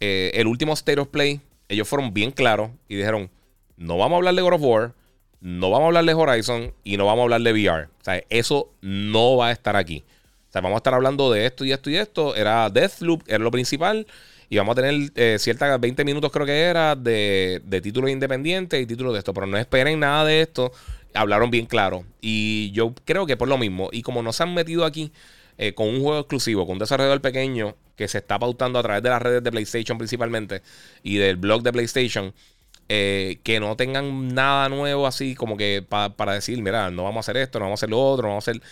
[0.00, 3.30] eh, el último State of Play, ellos fueron bien claros y dijeron:
[3.76, 4.94] No vamos a hablar de God of War,
[5.40, 7.84] no vamos a hablar de Horizon y no vamos a hablar de VR.
[7.84, 10.04] O sea, eso no va a estar aquí.
[10.48, 12.34] O sea, vamos a estar hablando de esto y esto y esto.
[12.34, 14.06] Era Deathloop, era lo principal.
[14.50, 18.82] Y vamos a tener eh, ciertas 20 minutos, creo que era, de, de títulos independientes
[18.82, 19.32] y títulos de esto.
[19.32, 20.72] Pero no esperen nada de esto.
[21.14, 22.04] Hablaron bien claro.
[22.20, 23.90] Y yo creo que por lo mismo.
[23.92, 25.12] Y como nos han metido aquí
[25.56, 29.02] eh, con un juego exclusivo, con un desarrollador pequeño que se está pautando a través
[29.04, 30.62] de las redes de PlayStation principalmente
[31.04, 32.34] y del blog de PlayStation.
[32.88, 37.20] Eh, que no tengan nada nuevo así como que para decir, mira, no vamos a
[37.20, 38.62] hacer esto, no vamos a hacer lo otro, no vamos a hacer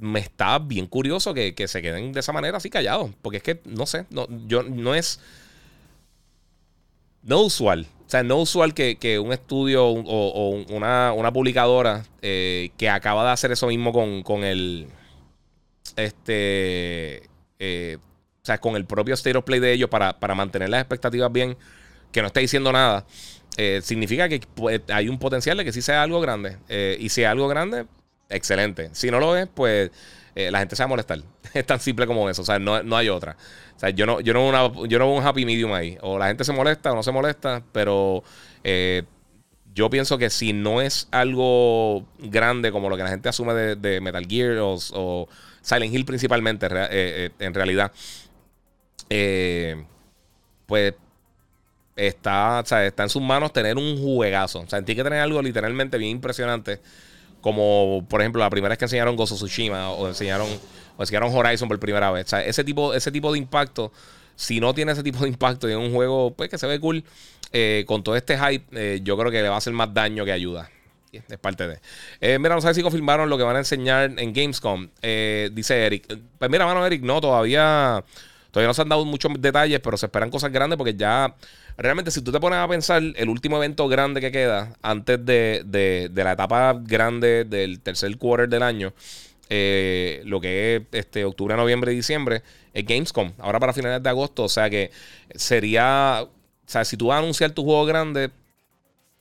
[0.00, 3.10] me está bien curioso que, se queden de esa manera así callados.
[3.22, 5.20] Porque es que, no sé, no, yo, no es.
[7.22, 7.86] No usual.
[8.06, 13.52] O sea, no usual que, un estudio o, una, publicadora eh, que acaba de hacer
[13.52, 14.88] eso mismo con, el.
[15.96, 17.22] Este.
[17.58, 17.98] Eh,
[18.42, 21.58] o sea, con el propio State of Play de ellos para, mantener las expectativas bien,
[22.10, 23.04] que no esté diciendo nada.
[23.58, 26.56] Eh, significa que pues, hay un potencial de que sí sea algo grande.
[26.98, 27.84] y si es algo grande,
[28.30, 28.90] excelente.
[28.92, 29.90] Si no lo es, pues
[30.34, 31.20] eh, la gente se va a molestar.
[31.54, 32.42] es tan simple como eso.
[32.42, 33.36] O sea, no, hay otra.
[33.76, 35.98] O sea, yo no, yo no, una, yo no veo un happy medium ahí.
[36.00, 38.22] O la gente se molesta o no se molesta, pero
[38.64, 39.02] eh,
[39.74, 44.00] yo pienso que si no es algo grande como lo que la gente asume de,
[44.00, 45.28] Metal Gear o,
[45.62, 47.92] Silent Hill principalmente, eh, en realidad,
[50.66, 50.94] pues
[51.96, 54.60] está, o sea, está en sus manos tener un juegazo.
[54.60, 56.80] O sea, tiene que tener algo literalmente bien impresionante
[57.40, 60.48] como por ejemplo la primera vez que enseñaron Gozo Tsushima o enseñaron,
[60.96, 62.26] o enseñaron Horizon por primera vez.
[62.26, 63.92] O sea, ese tipo, ese tipo de impacto,
[64.36, 67.04] si no tiene ese tipo de impacto en un juego pues, que se ve cool,
[67.52, 70.24] eh, con todo este hype, eh, yo creo que le va a hacer más daño
[70.24, 70.70] que ayuda.
[71.12, 71.80] Es parte de.
[72.20, 74.88] Eh, mira, no sé si confirmaron lo que van a enseñar en Gamescom.
[75.02, 76.06] dice Eric.
[76.38, 78.04] Pues mira, mano, Eric, no, todavía.
[78.52, 81.34] Todavía no se han dado muchos detalles, pero se esperan cosas grandes porque ya
[81.80, 86.10] realmente si tú te pones a pensar, el último evento grande que queda antes de,
[86.14, 88.92] la etapa grande del tercer quarter del año,
[89.48, 92.42] eh, lo que es este, octubre, noviembre y diciembre,
[92.74, 93.32] es Gamescom.
[93.38, 94.90] Ahora para finales de agosto, o sea que
[95.34, 96.30] sería, o
[96.66, 98.30] sea, si tú vas a anunciar tu juego grande,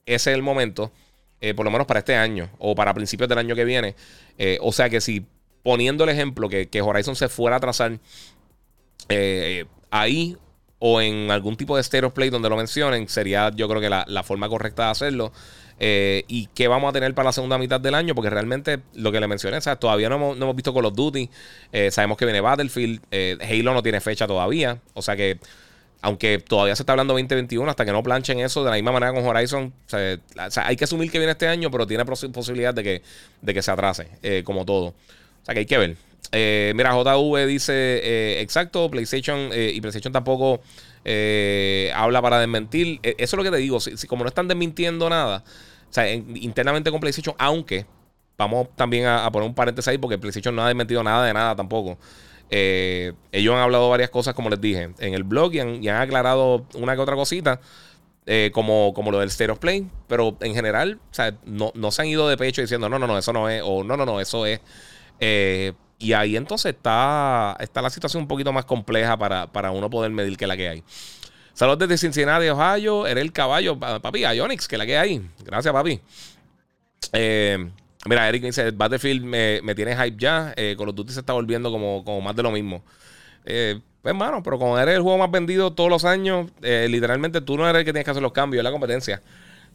[0.05, 0.91] ese es el momento,
[1.39, 3.95] eh, por lo menos para este año o para principios del año que viene.
[4.37, 5.25] Eh, o sea que si
[5.63, 7.99] poniendo el ejemplo que, que Horizon se fuera a trazar
[9.91, 10.37] ahí
[10.79, 14.23] o en algún tipo de stereo play donde lo mencionen, sería yo creo que la,
[14.23, 15.31] forma correcta de hacerlo.
[15.81, 19.11] Eh, y qué vamos a tener para la segunda mitad del año, porque realmente lo
[19.11, 21.29] que le mencioné, o sea, todavía no hemos, visto Call of Duty,
[21.71, 25.39] eh, sabemos que viene Battlefield, eh, Halo no tiene fecha todavía, o sea que
[26.01, 29.13] aunque todavía se está hablando 2021, hasta que no planchen eso de la misma manera
[29.13, 33.01] con Horizon, hay que asumir que viene este año, pero tiene posibilidad de que,
[33.41, 34.07] de que se atrase,
[34.45, 34.87] como todo.
[34.87, 35.97] O sea que hay que ver.
[36.31, 40.61] Eh, mira, JV dice, eh, exacto, PlayStation eh, y PlayStation tampoco
[41.95, 42.99] habla para desmentir.
[43.01, 45.43] eso es lo que te digo, si, como no están desmintiendo nada,
[45.89, 47.85] o sea, internamente con PlayStation, aunque
[48.37, 51.55] vamos también a, poner un paréntesis ahí porque PlayStation no ha desmentido nada de nada
[51.55, 51.97] tampoco.
[52.51, 56.95] ellos han hablado varias cosas, como les dije, en el blog y han, aclarado una
[56.95, 57.59] que otra cosita.
[58.51, 60.99] como, como lo del State of Play, pero en general,
[61.45, 63.83] no, no se han ido de pecho diciendo, no, no, no, eso no es, o
[63.83, 64.59] no, no, no, eso es.
[65.99, 70.37] Y ahí entonces está, está la situación un poquito más compleja para, uno poder medir
[70.37, 70.83] que la que hay.
[71.53, 73.05] Saludos desde Cincinnati, Ohio.
[73.05, 75.21] Eres el caballo, papi, Ionix, que la que hay.
[75.43, 75.99] Gracias, papi.
[77.11, 77.69] Eh,
[78.05, 80.53] mira, Eric dice: Battlefield me, me tiene hype ya.
[80.55, 82.81] Eh, Call of Duty se está volviendo como, como más de lo mismo.
[83.45, 87.41] Eh, pues, hermano, pero como eres el juego más vendido todos los años, eh, literalmente
[87.41, 89.21] tú no eres el que tienes que hacer los cambios, es la competencia.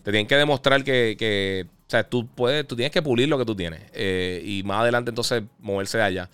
[0.02, 3.44] Te tienen que demostrar que, o sea, tú puedes, tú tienes que pulir lo que
[3.44, 3.80] tú tienes.
[3.92, 6.30] Eh, y más adelante entonces moverse allá.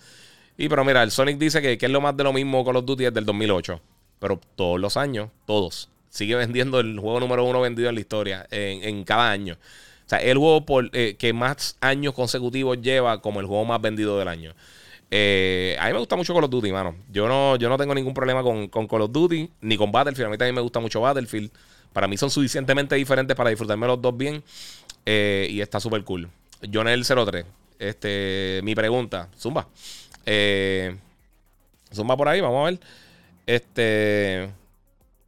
[0.57, 2.85] Y pero mira, el Sonic dice que, es lo más de lo mismo Call of
[2.85, 3.81] Duty desde el 2008.
[4.19, 5.89] Pero todos los años, todos.
[6.09, 9.55] Sigue vendiendo el juego número uno vendido en la historia, en, cada año.
[10.05, 13.81] O sea, el juego por, eh, que más años consecutivos lleva como el juego más
[13.81, 14.53] vendido del año.
[15.09, 16.95] Eh, a mí me gusta mucho Call of Duty, mano.
[17.11, 20.27] Yo no, yo no tengo ningún problema con, con Call of Duty, ni con Battlefield.
[20.27, 21.51] A mí también me gusta mucho Battlefield.
[21.91, 24.43] Para mí son suficientemente diferentes para disfrutarme los dos bien.
[25.05, 26.29] Eh, y está súper cool.
[26.61, 27.45] Jonel03.
[27.79, 29.67] Este, mi pregunta, Zumba.
[30.25, 30.95] Eh,
[31.91, 32.79] zumba por ahí, vamos a ver.
[33.47, 34.49] Este,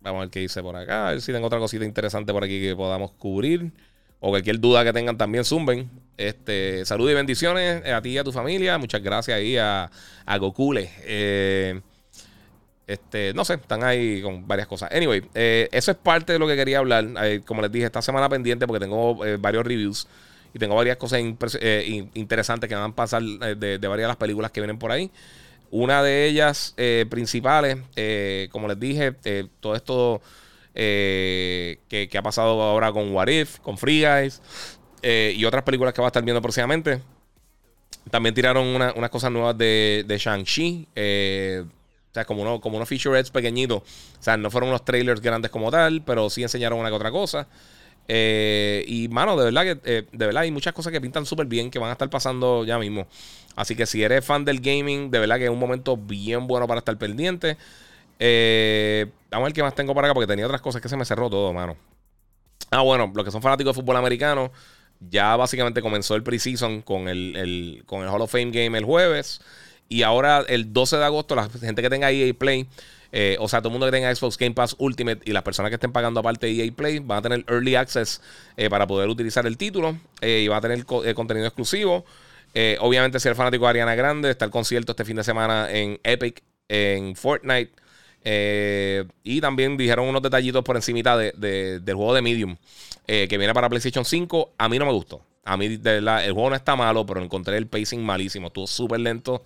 [0.02, 1.08] vamos a ver qué dice por acá.
[1.08, 3.72] A ver si tengo otra cosita interesante por aquí que podamos cubrir.
[4.20, 5.90] O cualquier duda que tengan también, zumben.
[6.16, 8.78] Este, salud y bendiciones a ti y a tu familia.
[8.78, 9.90] Muchas gracias ahí a,
[10.26, 10.90] a Gokule.
[11.02, 11.82] Eh,
[12.86, 14.92] este, no sé, están ahí con varias cosas.
[14.92, 17.06] Anyway, eh, eso es parte de lo que quería hablar.
[17.24, 20.08] Eh, como les dije, esta semana pendiente porque tengo eh, varios reviews
[20.54, 24.60] y tengo varias cosas interesantes que van a pasar de, varias de las películas que
[24.60, 25.10] vienen por ahí.
[25.72, 26.76] Una de ellas
[27.10, 27.78] principales,
[28.52, 29.14] como les dije,
[29.60, 30.22] todo esto
[30.76, 34.44] que, que, ha pasado ahora con What If, con Free Guys
[35.02, 37.02] y otras películas que va a estar viendo próximamente.
[38.12, 40.88] También tiraron unas cosas nuevas de, de Shang-Chi.
[42.14, 43.80] O sea, como, uno, como unos featurettes pequeñitos.
[43.80, 47.10] O sea, no fueron unos trailers grandes como tal, pero sí enseñaron una que otra
[47.10, 47.48] cosa.
[48.08, 51.48] Eh, y, mano, de verdad que eh, de verdad hay muchas cosas que pintan súper
[51.48, 53.08] bien que van a estar pasando ya mismo.
[53.56, 56.68] Así que si eres fan del gaming, de verdad que es un momento bien bueno
[56.68, 57.58] para estar pendiente.
[58.20, 60.96] Eh, vamos a ver qué más tengo para acá, porque tenía otras cosas que se
[60.96, 61.76] me cerró todo, mano.
[62.70, 64.52] Ah, bueno, los que son fanáticos de fútbol americano,
[65.00, 68.86] ya básicamente comenzó el preseason con el, el, con el Hall of Fame Game el
[68.86, 69.42] jueves.
[69.90, 72.68] Y ahora el 12 de agosto, la gente que tenga EA Play,
[73.16, 75.70] eh, o sea, todo el mundo que tenga Xbox Game Pass Ultimate y las personas
[75.70, 78.22] que estén pagando aparte de EA Play van a tener Early Access
[78.58, 82.06] eh, para poder utilizar el título eh, y va a tener contenido exclusivo.
[82.80, 86.00] obviamente, si eres fanático de Ariana Grande, está el concierto este fin de semana en
[86.04, 87.72] Epic, en Fortnite.
[89.24, 92.58] y también dijeron unos detallitos por encimita de, del juego de Medium
[93.06, 94.54] que viene para PlayStation 5.
[94.58, 95.22] A mí no me gustó.
[95.46, 98.48] A mí, de verdad, el juego no está malo, pero encontré el pacing malísimo.
[98.48, 99.44] Estuvo súper lento.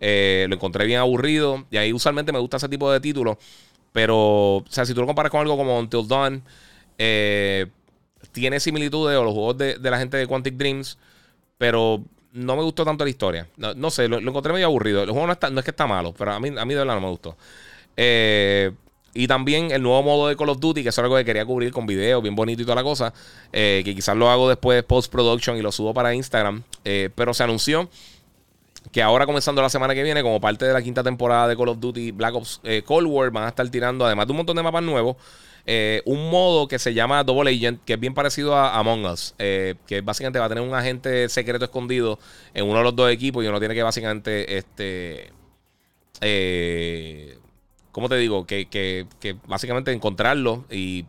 [0.00, 1.64] Eh, lo encontré bien aburrido.
[1.70, 3.36] Y ahí usualmente me gusta ese tipo de títulos.
[3.92, 6.42] Pero, o sea, si tú lo comparas con algo como Until Dawn,
[6.98, 7.66] eh,
[8.32, 10.98] tiene similitudes o los juegos de, la gente de Quantic Dreams,
[11.56, 13.48] pero no me gustó tanto la historia.
[13.56, 15.02] No, sé, lo, encontré medio aburrido.
[15.02, 16.80] El juego no, está, no es que está malo, pero a mí, a mí de
[16.80, 17.36] verdad no me gustó.
[17.96, 18.72] Eh,
[19.14, 21.72] y también el nuevo modo de Call of Duty, que es algo que quería cubrir
[21.72, 23.14] con video, bien bonito y toda la cosa.
[23.50, 26.62] que quizás lo hago después post-production y lo subo para Instagram.
[27.14, 27.88] pero se anunció
[28.96, 31.68] que ahora comenzando la semana que viene, como parte de la quinta temporada de Call
[31.68, 34.56] of Duty Black Ops eh, Cold War, van a estar tirando, además de un montón
[34.56, 35.18] de mapas nuevos,
[35.66, 39.34] eh, un modo que se llama Double Agent, que es bien parecido a Among Us,
[39.38, 42.18] eh, que básicamente va a tener un agente secreto escondido
[42.54, 45.30] en uno de los dos equipos y uno tiene que básicamente, este,
[47.92, 48.46] ¿cómo te digo?
[48.46, 51.04] Que, que básicamente encontrarlo y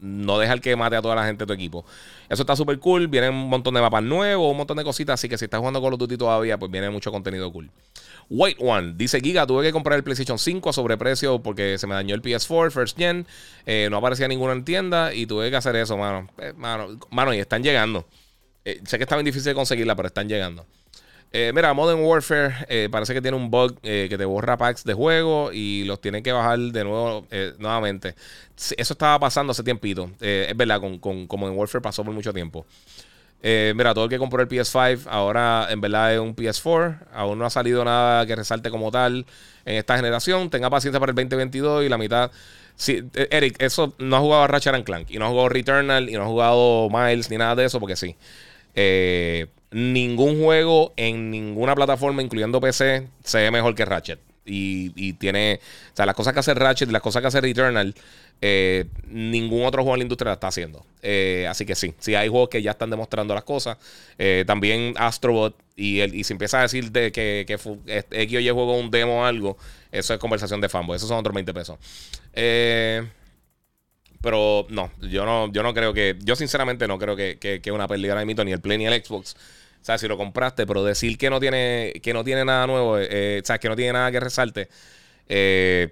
[0.00, 1.84] no dejar que mate a toda la gente de tu equipo.
[2.28, 3.08] Eso está súper cool.
[3.08, 5.14] Vienen un montón de mapas nuevos, un montón de cositas.
[5.14, 7.70] Así que si estás jugando Call of Duty todavía, pues viene mucho contenido cool.
[8.28, 11.94] Wait One dice: Giga, tuve que comprar el PlayStation 5 a sobreprecio porque se me
[11.94, 13.26] dañó el PS4 First Gen.
[13.66, 16.28] Eh, no aparecía ninguna en tienda y tuve que hacer eso, mano.
[16.38, 18.06] Eh, mano, mano, y están llegando.
[18.64, 20.66] Eh, sé que está bien difícil de conseguirla, pero están llegando.
[21.32, 24.82] Eh, mira, Modern Warfare eh, parece que tiene un bug eh, que te borra packs
[24.82, 27.26] de juego y los tienen que bajar de nuevo
[27.58, 28.14] nuevamente.
[28.76, 30.10] Eso estaba pasando hace tiempito.
[30.20, 32.66] es verdad, con, con, en Warfare pasó por mucho tiempo.
[33.42, 36.98] mira, todo el que compró el PS5 ahora en verdad es un PS4.
[37.12, 39.24] Aún no ha salido nada que resalte como tal
[39.64, 40.50] en esta generación.
[40.50, 42.30] Tenga paciencia para el 2022 y la mitad.
[42.74, 46.14] Sí, Eric, eso no ha jugado Ratchet and Clank y no ha jugado Returnal y
[46.14, 48.16] no ha jugado Miles ni nada de eso porque sí.
[48.74, 54.20] Eh, ningún juego en ninguna plataforma, incluyendo PC, se ve mejor que Ratchet.
[54.52, 55.60] Y, tiene,
[55.92, 57.94] o sea, las cosas que hace Ratchet y las cosas que hace Returnal,
[58.42, 60.84] eh, ningún otro juego en la industria la está haciendo.
[61.02, 63.78] Eh, así que sí, sí hay juegos que ya están demostrando las cosas.
[64.18, 68.40] Eh, también Astrobot, y, el, y si empieza a decir de que, que X o
[68.40, 69.56] Y juego un demo o algo,
[69.92, 70.96] eso es conversación de fanboy.
[70.96, 71.78] Esos son otros 20 pesos.
[74.20, 77.86] pero no, yo no, yo no creo que, yo sinceramente no creo que, que, una
[77.86, 79.36] pérdida de mito ni el Play ni el Xbox
[79.80, 82.98] o sea, si lo compraste, pero decir que no tiene, que no tiene nada nuevo,
[82.98, 84.68] eh, o sea, que no tiene nada que resalte,
[85.28, 85.88] eh,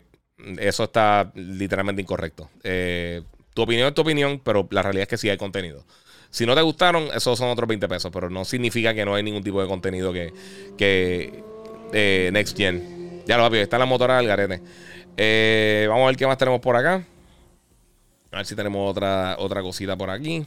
[0.59, 2.51] eso está literalmente incorrecto.
[2.62, 3.22] Eh,
[3.55, 5.84] tu opinión es tu opinión, pero la realidad es que sí hay contenido.
[6.30, 9.22] Si no te gustaron, esos son otros 20 pesos, pero no significa que no hay
[9.22, 10.32] ningún tipo de contenido que,
[10.76, 13.22] que Next Gen.
[13.26, 14.61] Ya lo papi, está la motora del garete.
[15.89, 17.03] vamos a ver qué más tenemos por acá.
[18.30, 20.45] A ver si tenemos otra, otra cosita por aquí.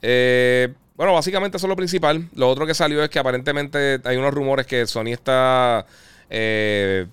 [0.00, 2.28] Eh, bueno, básicamente eso es lo principal.
[2.34, 5.86] Lo otro que salió es que aparentemente hay unos rumores que Sony está.
[6.28, 7.06] Eh,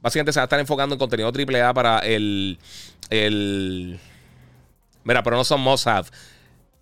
[0.00, 2.58] básicamente se va a estar enfocando en contenido AAA para el.
[3.10, 4.00] el
[5.04, 6.08] mira, pero no son must have.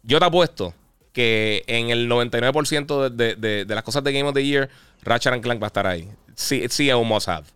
[0.03, 0.75] Yo te apuesto
[1.13, 4.71] que en el 99% de, de, de, las cosas de Game of the Year,
[5.03, 6.09] Ratchet and Clank va a estar ahí.
[6.37, 7.47] Sí, sí es un must have.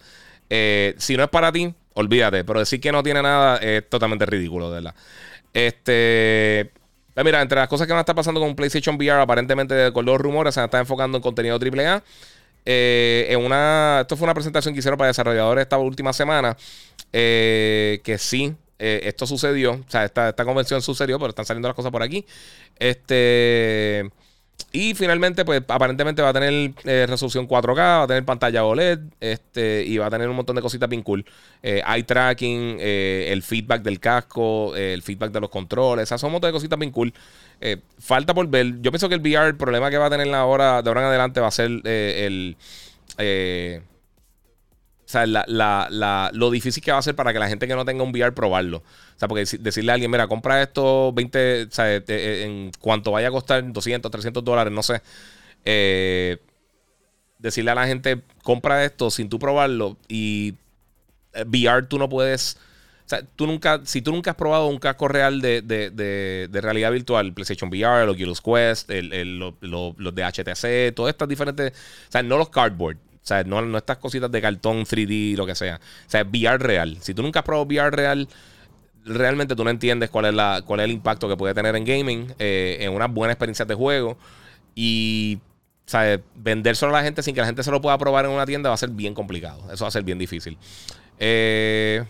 [0.51, 2.45] Eh, si no es para ti, olvídate.
[2.45, 4.95] Pero decir que no tiene nada es totalmente ridículo, de verdad.
[5.55, 6.73] Este.
[7.17, 10.19] Mira, entre las cosas que van a estar pasando con PlayStation VR, aparentemente con los
[10.19, 12.03] rumores, se están enfocando en contenido AAA.
[12.65, 16.57] Eh, en una, esto fue una presentación que hicieron para desarrolladores esta última semana.
[17.13, 19.73] Eh, que sí, eh, esto sucedió.
[19.73, 22.25] O sea, esta, esta convención sucedió, pero están saliendo las cosas por aquí.
[22.79, 24.11] Este.
[24.71, 29.01] Y finalmente, pues aparentemente va a tener eh, resolución 4K, va a tener pantalla OLED
[29.21, 31.25] este, y va a tener un montón de cositas bien cool.
[31.63, 36.29] Eh, eye tracking, eh, el feedback del casco, el feedback de los controles, o son
[36.29, 37.13] un montón de cositas bien cool.
[37.99, 38.81] falta por ver.
[38.81, 41.07] Yo pienso que el VR, el problema que va a tener ahora, de ahora en
[41.09, 42.57] adelante, va a ser el
[45.15, 48.33] lo difícil que va a ser para que la gente que no tenga un VR
[48.33, 48.79] probarlo.
[48.79, 53.29] O sea, porque decirle a alguien, mira, compra esto 20, o sea, en cuanto vaya
[53.29, 55.03] a costar 200, 300 dólares, no sé.
[55.65, 56.39] Eh,
[57.39, 60.55] decirle a la gente, compra esto sin tú probarlo y
[61.35, 62.57] eh, VR tú no puedes...
[63.05, 66.93] O sea, tú nunca, si tú nunca has probado un casco real de, de, realidad
[66.93, 72.39] virtual, PlayStation VR, los Oculus Quest, los de HTC, todas estas diferentes, o sea, no
[72.39, 75.77] los cardboard, o sea, no, no estas cositas de cartón 3D, lo que sea.
[75.77, 76.99] O sea, VR real.
[77.01, 78.29] Si tú nunca has probado VR real,
[79.05, 81.85] realmente tú no entiendes cuál es, la, cuál es el impacto que puede tener en
[81.85, 84.19] gaming, eh, en unas buenas experiencias de juego.
[84.75, 85.39] Y,
[85.87, 86.21] ¿sabes?
[86.35, 88.45] Vender solo a la gente sin que la gente se lo pueda probar en una
[88.45, 89.71] tienda va a ser bien complicado.
[89.73, 90.59] Eso va a ser bien difícil.
[91.19, 92.05] Eh.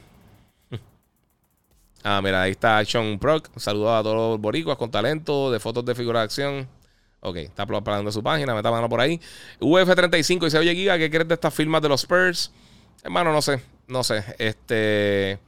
[2.05, 3.49] Ah, mira, ahí está Action Proc.
[3.57, 6.69] Saludos a todos los boricuas con talento, de fotos de figura de acción.
[7.25, 9.21] Ok, está de su página, me está mandando por ahí.
[9.61, 12.51] UF35 dice, oye Giga, ¿qué crees de estas firmas de los Spurs?
[13.05, 14.25] Hermano, no sé, no sé.
[14.39, 15.39] Este...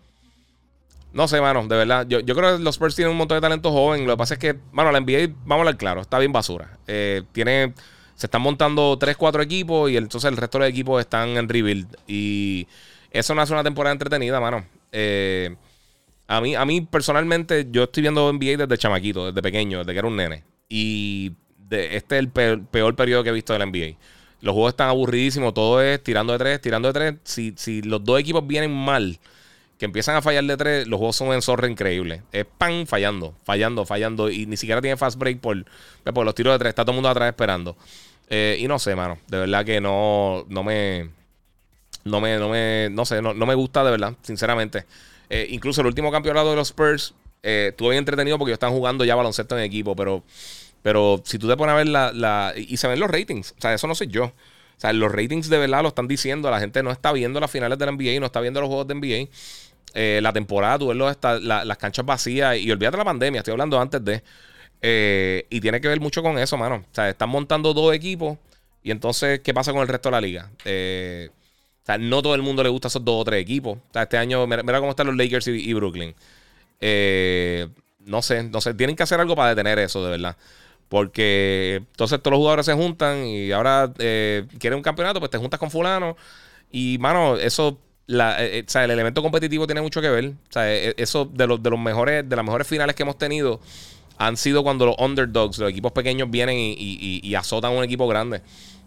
[1.13, 2.07] No sé, mano, de verdad.
[2.09, 4.07] Yo, creo que los Spurs tienen un montón de talento joven.
[4.07, 6.79] Lo que pasa es que, mano, la NBA, vamos a hablar claro, está bien basura.
[6.87, 11.31] Eh, se están montando 3, 4 equipos y entonces el resto de los equipos están
[11.31, 11.89] en rebuild.
[12.07, 12.69] Y
[13.11, 14.65] eso no hace una temporada entretenida, mano.
[14.93, 15.55] Eh,
[16.29, 19.99] a, mí, a mí, personalmente, yo estoy viendo NBA desde chamaquito, desde pequeño, desde que
[19.99, 20.45] era un nene.
[20.69, 21.33] Y
[21.71, 23.97] este es el peor, periodo que he visto del NBA.
[24.41, 27.15] Los juegos están aburridísimos, todo es tirando de tres, tirando de tres.
[27.25, 29.19] Si, si los dos equipos vienen mal,
[29.79, 32.23] que empiezan a fallar de tres, los juegos son en zorra increíble.
[32.33, 34.31] Es pan fallando, fallando, fallando.
[34.31, 35.65] Y ni siquiera tiene fast break por,
[36.13, 36.69] por los tiros de tres.
[36.71, 37.77] Está todo el mundo atrás esperando.
[38.29, 39.19] Eh, y no sé, mano.
[39.29, 41.11] De verdad que no, no me.
[42.05, 44.85] No me, no me, no sé, no, me gusta de verdad, sinceramente.
[45.31, 48.73] Eh, incluso el último campeonato de los Spurs eh, estuvo bien entretenido porque ellos están
[48.73, 50.23] jugando ya baloncesto en equipo, pero
[50.85, 53.55] pero si tú te pones a ver la, Y se ven los ratings.
[53.57, 54.25] O sea, eso no soy yo.
[54.25, 54.33] O
[54.77, 56.51] sea, los ratings de verdad lo están diciendo.
[56.51, 58.87] La gente no está viendo las finales de la NBA, no está viendo los juegos
[58.89, 59.31] de NBA.
[59.95, 62.59] Eh, la temporada, tú ves las canchas vacías.
[62.59, 64.23] Y olvídate la pandemia, estoy hablando antes de.
[64.83, 66.75] Eh, y tiene que ver mucho con eso, mano.
[66.75, 68.37] O sea, están montando dos equipos.
[68.83, 70.51] Y entonces, ¿qué pasa con el resto de la liga?
[70.67, 71.31] Eh,
[71.83, 73.79] o sea, no todo el mundo le gusta esos dos o tres equipos.
[73.79, 76.15] O sea, este año, mira, cómo están los Lakers y, y Brooklyn.
[78.01, 78.75] no sé, no sé.
[78.75, 80.37] Tienen que hacer algo para detener eso, de verdad.
[80.89, 85.39] Porque entonces todos los jugadores se juntan y ahora eh, quieren un campeonato, pues te
[85.39, 86.17] juntas con fulano.
[86.71, 90.27] Y, mano, eso, la, eh, eh, o sea, el elemento competitivo tiene mucho que ver.
[90.27, 93.61] O sea, eso de los, de los mejores, de las mejores finales que hemos tenido
[94.19, 98.43] han sido cuando los underdogs, los equipos pequeños vienen y, azotan a un equipo grande.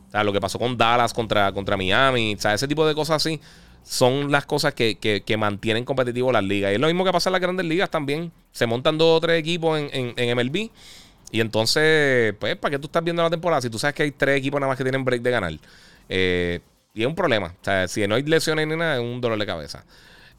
[0.08, 2.96] O sea, lo que pasó con Dallas contra, contra Miami, o sea, ese tipo de
[2.96, 3.42] cosas así
[3.84, 6.72] son las cosas que, que, mantienen competitivo las ligas.
[6.72, 8.32] Y es lo mismo que pasa en las grandes ligas también.
[8.52, 10.70] Se montan dos o tres equipos en, en, en MLB
[11.32, 13.62] y entonces, pues, ¿para qué tú estás viendo la temporada?
[13.62, 15.54] Si tú sabes que hay tres equipos nada más que tienen break de ganar.
[16.10, 16.62] Eh,
[16.94, 17.48] y es un problema.
[17.62, 19.86] O sea, si no hay lesiones ni nada, es un dolor de cabeza.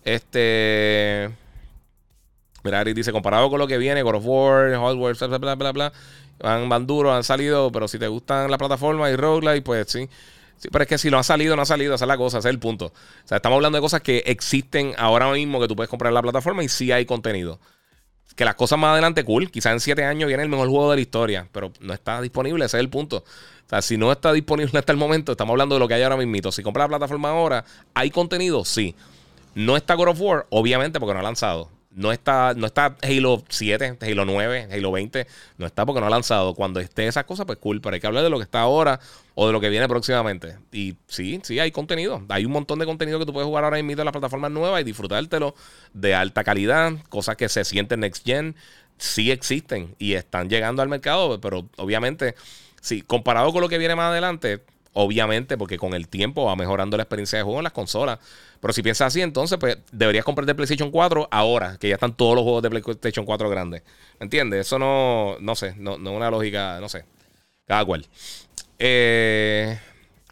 [0.05, 1.30] Este.
[2.64, 5.72] Mira, Ari dice: comparado con lo que viene, God of War, Hogwarts, bla, bla, bla,
[5.72, 5.93] bla,
[6.41, 10.08] van, van duros, han salido, pero si te gustan la plataforma y roguelike, pues sí.
[10.57, 12.38] Sí, pero es que si no ha salido, no ha salido, esa es la cosa,
[12.38, 12.87] ese es el punto.
[12.87, 16.14] O sea, estamos hablando de cosas que existen ahora mismo que tú puedes comprar en
[16.14, 17.61] la plataforma y sí hay contenido
[18.38, 19.50] que las cosas más adelante, cool.
[19.50, 22.64] Quizás en siete años viene el mejor juego de la historia, pero no está disponible,
[22.64, 23.16] ese es el punto.
[23.16, 26.04] O sea, si no está disponible hasta el momento, estamos hablando de lo que hay
[26.04, 26.52] ahora mismo.
[26.52, 28.64] Si compras la plataforma ahora, ¿hay contenido?
[28.64, 28.94] Sí.
[29.56, 31.68] No está God of War, obviamente, porque no ha lanzado.
[31.99, 35.26] No está, no está Halo 7, Halo 9, Halo 20.
[35.57, 36.54] No está porque no ha lanzado.
[36.54, 37.80] Cuando esté esa cosa, pues cool.
[37.80, 39.00] Pero hay que hablar de lo que está ahora
[39.34, 40.58] o de lo que viene próximamente.
[40.70, 42.22] Y sí, sí, hay contenido.
[42.29, 44.80] Hay un montón de contenido que tú puedes jugar ahora mismo en las plataformas nuevas
[44.80, 45.57] y disfrutártelo
[45.92, 46.92] de alta calidad.
[47.08, 48.54] Cosas que se sienten next gen.
[48.96, 51.41] Sí existen y están llegando al mercado.
[51.41, 52.37] Pero obviamente,
[52.80, 54.62] sí, comparado con lo que viene más adelante,
[54.92, 58.18] obviamente, porque con el tiempo va mejorando la experiencia de juego en las consolas.
[58.60, 62.14] Pero si piensas así, entonces pues deberías comprar de PlayStation 4 ahora, que ya están
[62.14, 63.82] todos los juegos de PlayStation 4 grandes.
[64.18, 64.66] ¿Me entiendes?
[64.66, 67.04] Eso no, no sé, no, es una lógica, no sé.
[67.66, 68.06] Cada cual.
[68.78, 69.78] Eh,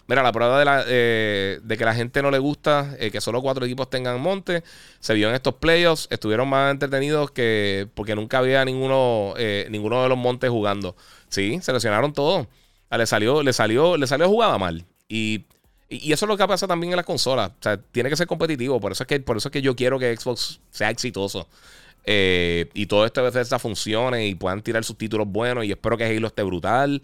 [0.09, 3.21] Mira, la prueba de, la, eh, de que la gente no le gusta eh, que
[3.21, 4.63] solo cuatro equipos tengan monte
[5.01, 6.07] se vio en estos playoffs.
[6.11, 10.95] Estuvieron más entretenidos que porque nunca había ninguno, eh, ninguno de los montes jugando.
[11.29, 12.47] Sí, se lesionaron todos.
[12.91, 14.85] Ah, le salió, le salió, le salió jugada mal.
[15.09, 15.45] Y,
[15.89, 17.51] y, eso es lo que pasa también en las consolas.
[17.51, 18.81] O sea, tiene que ser competitivo.
[18.81, 21.49] Por eso es que, por eso es que yo quiero que Xbox sea exitoso.
[22.05, 25.65] y todo esto de Bethesda funcione y puedan tirar sus títulos buenos.
[25.65, 27.03] Y espero que Halo esté brutal.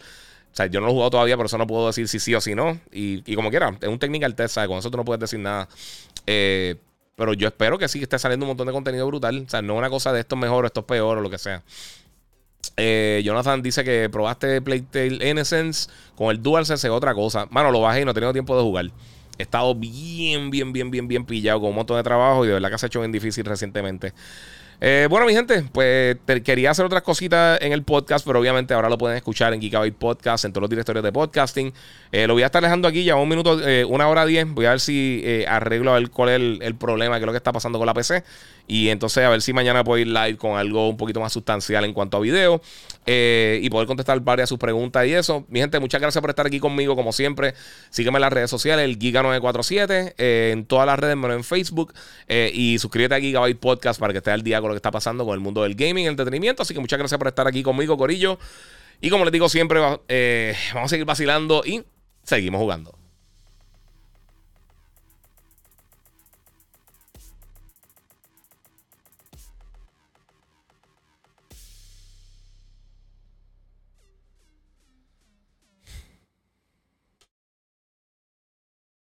[0.52, 2.34] O sea, yo no lo he jugado todavía, por eso no puedo decir si sí
[2.34, 2.78] o si no.
[2.92, 4.58] Y, como quiera, es un technical test.
[4.66, 5.66] Con eso tú no puedes decir nada.
[6.26, 6.76] Eh,
[7.16, 9.44] pero yo espero que sí que esté saliendo un montón de contenido brutal.
[9.46, 11.30] O sea, no una cosa de esto es mejor o esto es peor o lo
[11.30, 11.62] que sea.
[12.76, 17.46] Eh, Jonathan dice que probaste Playtale Innocence con el DualSense es otra cosa.
[17.50, 18.86] Mano, lo bajé y no he tenido tiempo de jugar.
[19.38, 22.54] He estado bien, bien, bien, bien, bien pillado con un montón de trabajo y de
[22.54, 24.12] verdad que se ha hecho bien difícil recientemente.
[24.84, 28.88] Eh, bueno, mi gente, pues quería hacer otras cositas en el podcast, pero obviamente ahora
[28.88, 31.72] lo pueden escuchar en Gigabyte Podcast, en todos los directorios de podcasting.
[32.10, 34.44] Eh, lo voy a estar dejando aquí ya un minuto, una hora diez.
[34.48, 37.32] Voy a ver si arreglo a ver cuál es el, el, problema, qué es lo
[37.32, 38.24] que está pasando con la PC.
[38.66, 41.84] Y entonces a ver si mañana puedo ir live con algo un poquito más sustancial
[41.84, 42.62] en cuanto a video.
[43.04, 45.44] y poder contestar varias de sus preguntas y eso.
[45.48, 47.54] Mi gente, muchas gracias por estar aquí conmigo, como siempre.
[47.90, 51.92] Sígueme en las redes sociales, el Giga947, en todas las redes, menos en Facebook.
[52.28, 55.24] y suscríbete a Gigabyte Podcast para que estés al día con lo que está pasando
[55.24, 56.62] con el mundo del gaming y el entretenimiento.
[56.62, 58.38] Así que muchas gracias por estar aquí conmigo, Corillo.
[59.00, 61.82] Y como les digo siempre, eh, vamos a seguir vacilando y
[62.22, 63.01] seguimos jugando.